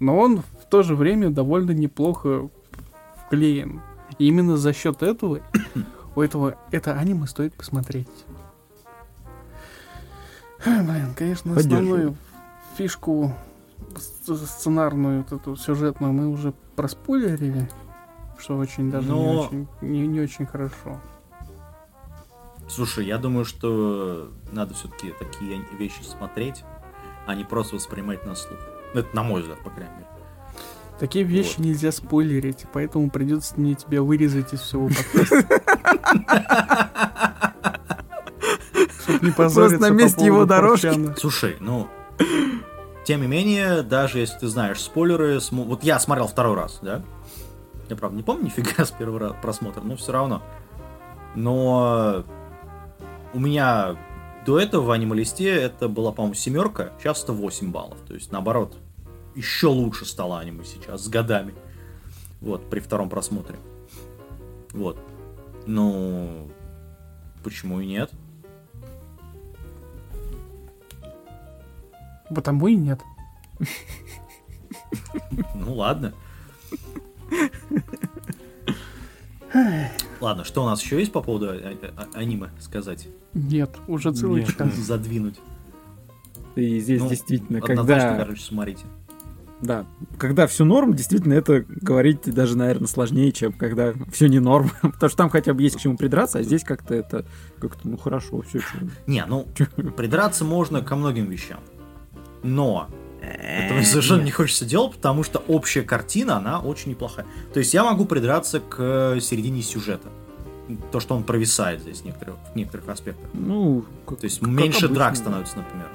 [0.02, 2.50] Но он в то же время довольно неплохо
[3.24, 3.80] вклеен.
[4.18, 5.38] И именно за счет этого
[6.16, 8.08] у этого это аниме стоит посмотреть.
[10.64, 12.16] Блин, конечно, основную
[12.76, 13.32] фишку
[13.94, 17.70] сц- сценарную, вот эту сюжетную мы уже проспойлерили,
[18.38, 21.00] что очень даже не, Но- очень, не, не очень хорошо.
[22.68, 26.64] Слушай, я думаю, что надо все-таки такие вещи смотреть,
[27.24, 28.58] а не просто воспринимать на слух.
[28.94, 30.06] Это на мой взгляд, по крайней мере.
[30.98, 31.66] Такие вещи Вот.
[31.66, 35.60] нельзя спойлерить, поэтому придется мне тебя вырезать из всего подкаста.
[39.02, 41.14] Чтоб не позориться на по месте его дорожки.
[41.18, 41.88] Слушай, ну,
[43.04, 47.02] тем не менее, даже если ты знаешь спойлеры, вот я смотрел второй раз, да?
[47.88, 50.42] Я, правда, не помню нифига с первого ра- просмотра, но все равно.
[51.34, 52.24] Но
[53.34, 53.96] у меня
[54.46, 57.98] до этого в аниме-листе это была, по-моему, семерка, сейчас это 8 баллов.
[58.06, 58.76] То есть, наоборот,
[59.34, 61.54] еще лучше стало аниме сейчас с годами.
[62.40, 63.56] Вот, при втором просмотре.
[64.72, 64.98] Вот.
[65.66, 66.50] Ну,
[67.44, 68.10] почему и нет?
[72.34, 73.00] Потому и нет.
[75.54, 76.12] Ну ладно.
[80.20, 83.08] Ладно, что у нас еще есть по поводу а- а- а- аниме сказать?
[83.34, 84.56] Нет, уже целый Нет.
[84.56, 84.74] час.
[84.74, 85.38] Задвинуть.
[86.54, 88.24] И здесь Ну, действительно, Однозначно, когда...
[88.24, 88.84] короче, смотрите.
[89.62, 89.86] Да,
[90.18, 94.70] когда все норм, действительно, это говорить даже, наверное, сложнее, чем когда все не норм.
[94.82, 97.24] Потому что там хотя бы есть к чему придраться, а здесь как-то это
[97.60, 98.60] как-то, ну хорошо, все.
[99.06, 99.46] Не, ну,
[99.96, 101.60] придраться можно ко многим вещам.
[102.42, 102.88] Но
[103.22, 107.24] этого совершенно не хочется делать, потому что общая картина, она очень неплохая.
[107.54, 110.08] То есть я могу придраться к середине сюжета.
[110.90, 113.28] То, что он провисает здесь в некоторых, в некоторых аспектах.
[113.32, 114.94] Ну, как- То есть как меньше обычно.
[114.94, 115.86] драк становится, например.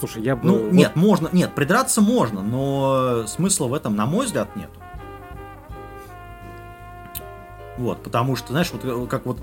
[0.00, 0.46] Слушай, я бы...
[0.46, 4.78] Ну, вот- нет, можно, нет, придраться можно, но смысла в этом, на мой взгляд, нету.
[7.78, 9.38] Вот, потому что, знаешь, вот э, как вот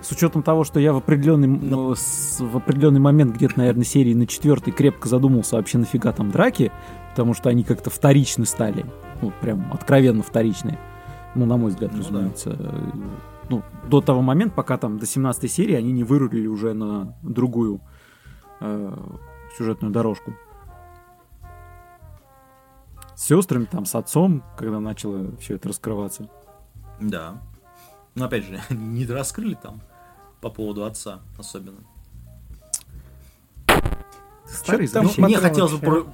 [0.00, 1.92] С учетом того, что я в определенный, Ну.
[1.92, 6.30] э, с- в определенный момент, где-то, наверное, серии на четвертой крепко задумался вообще нафига там
[6.30, 6.70] драки,
[7.10, 8.86] потому что они как-то вторичны стали.
[9.20, 10.78] Ну, прям откровенно вторичные.
[11.34, 12.08] Ну, на мой взгляд, Ну да.
[12.08, 12.56] разумеется.
[12.58, 12.80] Э,
[13.48, 17.80] Ну, до того момента, пока там до 17 серии они не вырулили уже на другую
[18.60, 18.96] э,
[19.56, 20.34] сюжетную дорожку.
[23.14, 26.28] С сестрами, там, с отцом, когда начало все это раскрываться.
[27.00, 27.40] Да.
[28.14, 29.80] Но опять же, не раскрыли там
[30.40, 31.80] по поводу отца особенно.
[34.44, 36.06] Старый там Ну, мне хотелось бы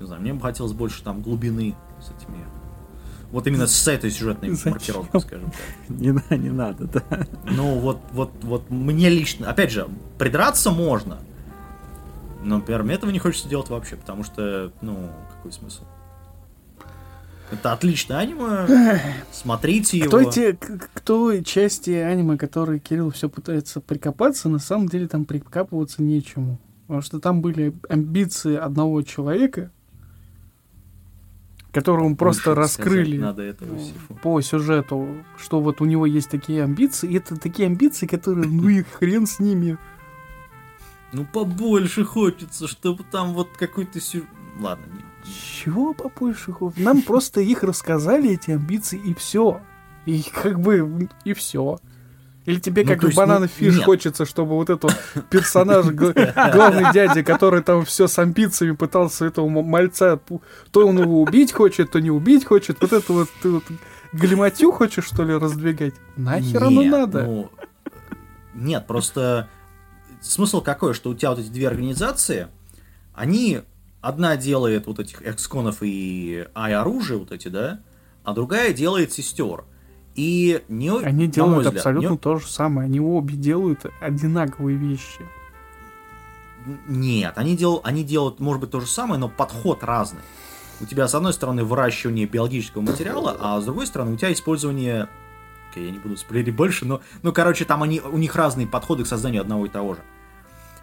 [0.00, 2.44] Не знаю, мне бы хотелось больше там глубины с этими.
[3.34, 4.70] Вот именно с этой сюжетной Зачем?
[4.70, 5.60] маркировкой, скажем так.
[5.88, 7.02] Не, не надо, да.
[7.50, 11.18] Ну, вот, вот, вот мне лично, опять же, придраться можно.
[12.44, 15.82] Но, например, мне этого не хочется делать вообще, потому что, ну, какой смысл?
[17.50, 19.00] Это отличное аниме,
[19.32, 20.10] смотрите К его.
[20.12, 25.08] той, те- к, к той части аниме, которой Кирилл все пытается прикопаться, на самом деле
[25.08, 26.60] там прикапываться нечему.
[26.86, 29.72] Потому что там были амбиции одного человека,
[31.74, 34.16] которому просто Больше раскрыли Надо этого всего.
[34.22, 38.68] по сюжету, что вот у него есть такие амбиции, и это такие амбиции, которые, ну
[38.68, 39.76] и хрен с ними.
[41.12, 44.22] Ну, побольше хочется, чтобы там вот какой-то сю...
[44.60, 44.84] Ладно,
[45.24, 46.52] Чего побольше?
[46.52, 49.60] хо- Нам просто их рассказали, эти амбиции, и все.
[50.06, 51.78] И как бы, и все.
[52.46, 53.84] Или тебе, Ну, как в Банана ну, Фиш, нет.
[53.84, 54.94] хочется, чтобы вот этот
[55.30, 56.12] персонаж, гла-
[56.52, 60.20] главный дядя, который там все с амбициями пытался этого мальца,
[60.70, 62.80] то он его убить хочет, то не убить хочет.
[62.80, 63.64] Вот это вот ты вот
[64.12, 65.94] галиматью хочешь, что ли, раздвигать?
[66.16, 67.22] Нахер оно надо?
[67.22, 67.50] ну,
[68.54, 69.48] нет, просто
[70.20, 72.48] смысл какой, что у тебя вот эти две организации,
[73.14, 73.62] они,
[74.00, 77.80] одна делает вот этих эксконов и ай-оружие вот эти, да,
[78.22, 79.64] а другая делает сестер.
[80.14, 82.86] И не, Они делают взгляд, абсолютно не- то же самое.
[82.86, 85.22] Они обе делают одинаковые вещи.
[86.86, 90.22] Нет, они делают, они делают, может быть, то же самое, но подход разный.
[90.80, 95.08] У тебя, с одной стороны, выращивание биологического материала, а с другой стороны, у тебя использование...
[95.70, 99.04] Окей, я не буду спойлерить больше, но, ну, короче, там они, у них разные подходы
[99.04, 100.00] к созданию одного и того же.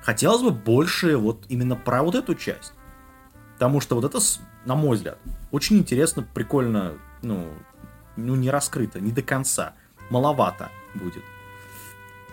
[0.01, 2.73] Хотелось бы больше вот именно про вот эту часть.
[3.53, 4.19] Потому что вот это,
[4.65, 5.17] на мой взгляд,
[5.51, 7.47] очень интересно, прикольно, ну,
[8.15, 9.73] ну, не раскрыто, не до конца.
[10.09, 11.23] Маловато будет.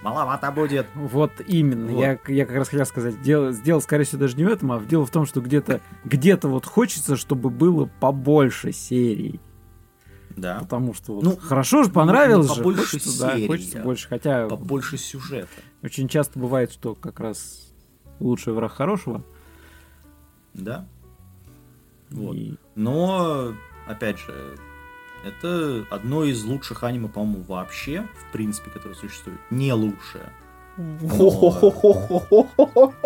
[0.03, 0.87] Маловато будет.
[0.95, 1.91] Вот именно.
[1.93, 2.01] Вот.
[2.01, 4.81] Я, я как раз хотел сказать, дело, дело, скорее всего, даже не в этом, а
[4.81, 9.41] дело в том, что где-то где-то вот хочется, чтобы было побольше серий.
[10.37, 10.61] Да.
[10.61, 12.61] Потому что вот Ну, хорошо же, понравилось ну, же.
[12.61, 13.85] побольше хочется, да, серий, хочется а.
[13.85, 14.09] больше.
[14.09, 15.49] Хотя Побольше сюжета.
[15.83, 17.73] очень часто бывает, что как раз
[18.21, 19.25] лучший враг хорошего.
[20.55, 20.87] Да.
[22.11, 22.37] Вот.
[22.37, 23.53] И- Но,
[23.89, 24.57] опять же,
[25.25, 29.39] это одно из лучших аниме, по-моему, вообще, в принципе, которое существует.
[29.51, 30.33] Не лучшее.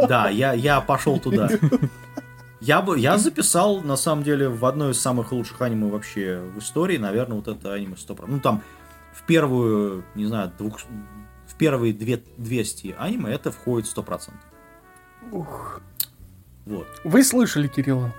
[0.09, 1.49] Да, я, я пошел туда.
[2.61, 6.61] Я бы, я записал, на самом деле, в одно из самых лучших аниме вообще в
[6.61, 8.25] истории, наверное, вот это аниме 100%.
[8.29, 8.63] Ну, там,
[9.13, 10.79] в первую, не знаю, двух,
[11.49, 14.31] в первые две, 200 аниме это входит 100%.
[15.33, 15.81] Ух.
[16.65, 16.87] Вот.
[17.03, 18.15] Вы слышали Кирилла?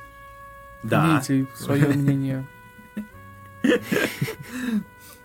[0.84, 1.06] Да.
[1.06, 2.46] Имейте свое мнение.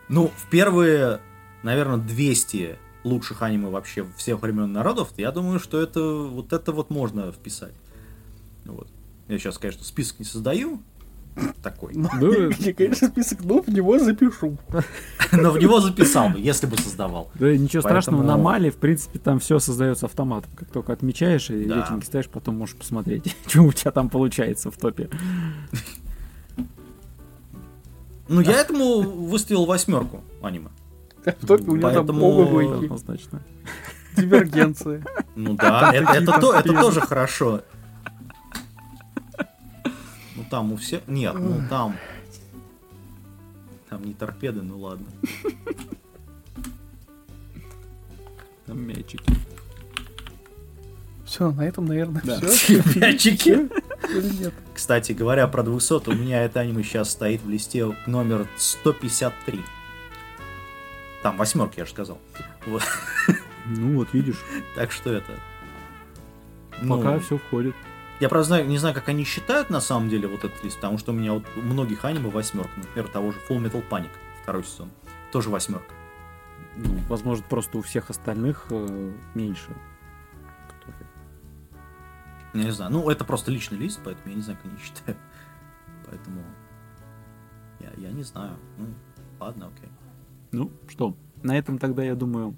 [0.08, 1.20] Ну, в первые,
[1.62, 6.88] наверное, 200 лучших аниме вообще всех времен народов, я думаю, что это вот это вот
[6.88, 7.74] можно вписать.
[8.64, 8.88] Вот.
[9.28, 10.80] Я сейчас, конечно, список не создаю
[11.62, 12.50] такой, Ну.
[12.58, 14.56] Я, конечно, список, но в него запишу.
[15.32, 17.30] но в него записал бы, если бы создавал.
[17.34, 20.50] Да ничего страшного, на Мале, в принципе, там все создается автоматом.
[20.56, 24.76] Как только отмечаешь и рейтинги ставишь, потом можешь посмотреть, что у тебя там получается в
[24.76, 25.08] топе.
[28.28, 30.68] Ну, я этому выставил восьмерку аниме.
[31.24, 32.84] В топе у него там Поэтому-.
[32.84, 33.42] Однозначно.
[34.16, 35.04] Дивергенция.
[35.34, 36.40] Ну да, это,
[36.72, 37.62] тоже хорошо.
[40.36, 41.06] Ну там у всех...
[41.06, 41.96] Нет, ну там...
[43.88, 45.06] Там не торпеды, ну ладно.
[48.66, 49.32] Там мячики.
[51.28, 52.40] Все, на этом, наверное, Да.
[52.48, 52.82] все.
[52.96, 53.68] Мячики.
[54.08, 54.54] Или нет?
[54.74, 59.60] Кстати, говоря про 200, у меня это аниме сейчас стоит в листе номер 153.
[61.22, 62.18] Там восьмерки, я же сказал.
[62.66, 62.82] Вот.
[63.66, 64.38] Ну вот, видишь,
[64.74, 65.32] Так что это...
[66.80, 67.74] Ну, пока все входит.
[68.20, 70.96] Я, правда, знаю, не знаю, как они считают на самом деле вот этот лист, потому
[70.96, 72.70] что у меня вот у многих аниме восьмерка.
[72.76, 74.08] Например, того же Full Metal Panic,
[74.42, 74.90] второй сезон.
[75.32, 75.92] Тоже восьмерка.
[76.76, 79.74] Ну, возможно, просто у всех остальных э, меньше.
[82.58, 82.92] Я не знаю.
[82.92, 85.18] Ну, это просто личный лист, поэтому я не знаю, как они считают.
[86.06, 86.42] Поэтому...
[87.80, 88.56] Я, я не знаю.
[88.76, 88.86] Ну,
[89.38, 89.88] ладно, окей.
[90.52, 92.54] Ну, что, на этом тогда, я думаю,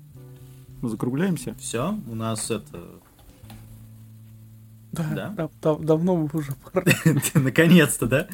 [0.82, 1.54] закругляемся.
[1.56, 3.00] Все, у нас это...
[4.92, 5.28] Да, Да?
[5.30, 6.84] да, да, давно бы уже пора.
[7.34, 8.28] Наконец-то, да?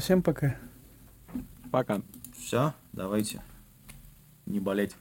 [0.00, 0.56] Всем пока.
[1.70, 2.02] Пока.
[2.36, 3.42] Все, давайте.
[4.46, 4.96] Не болеть.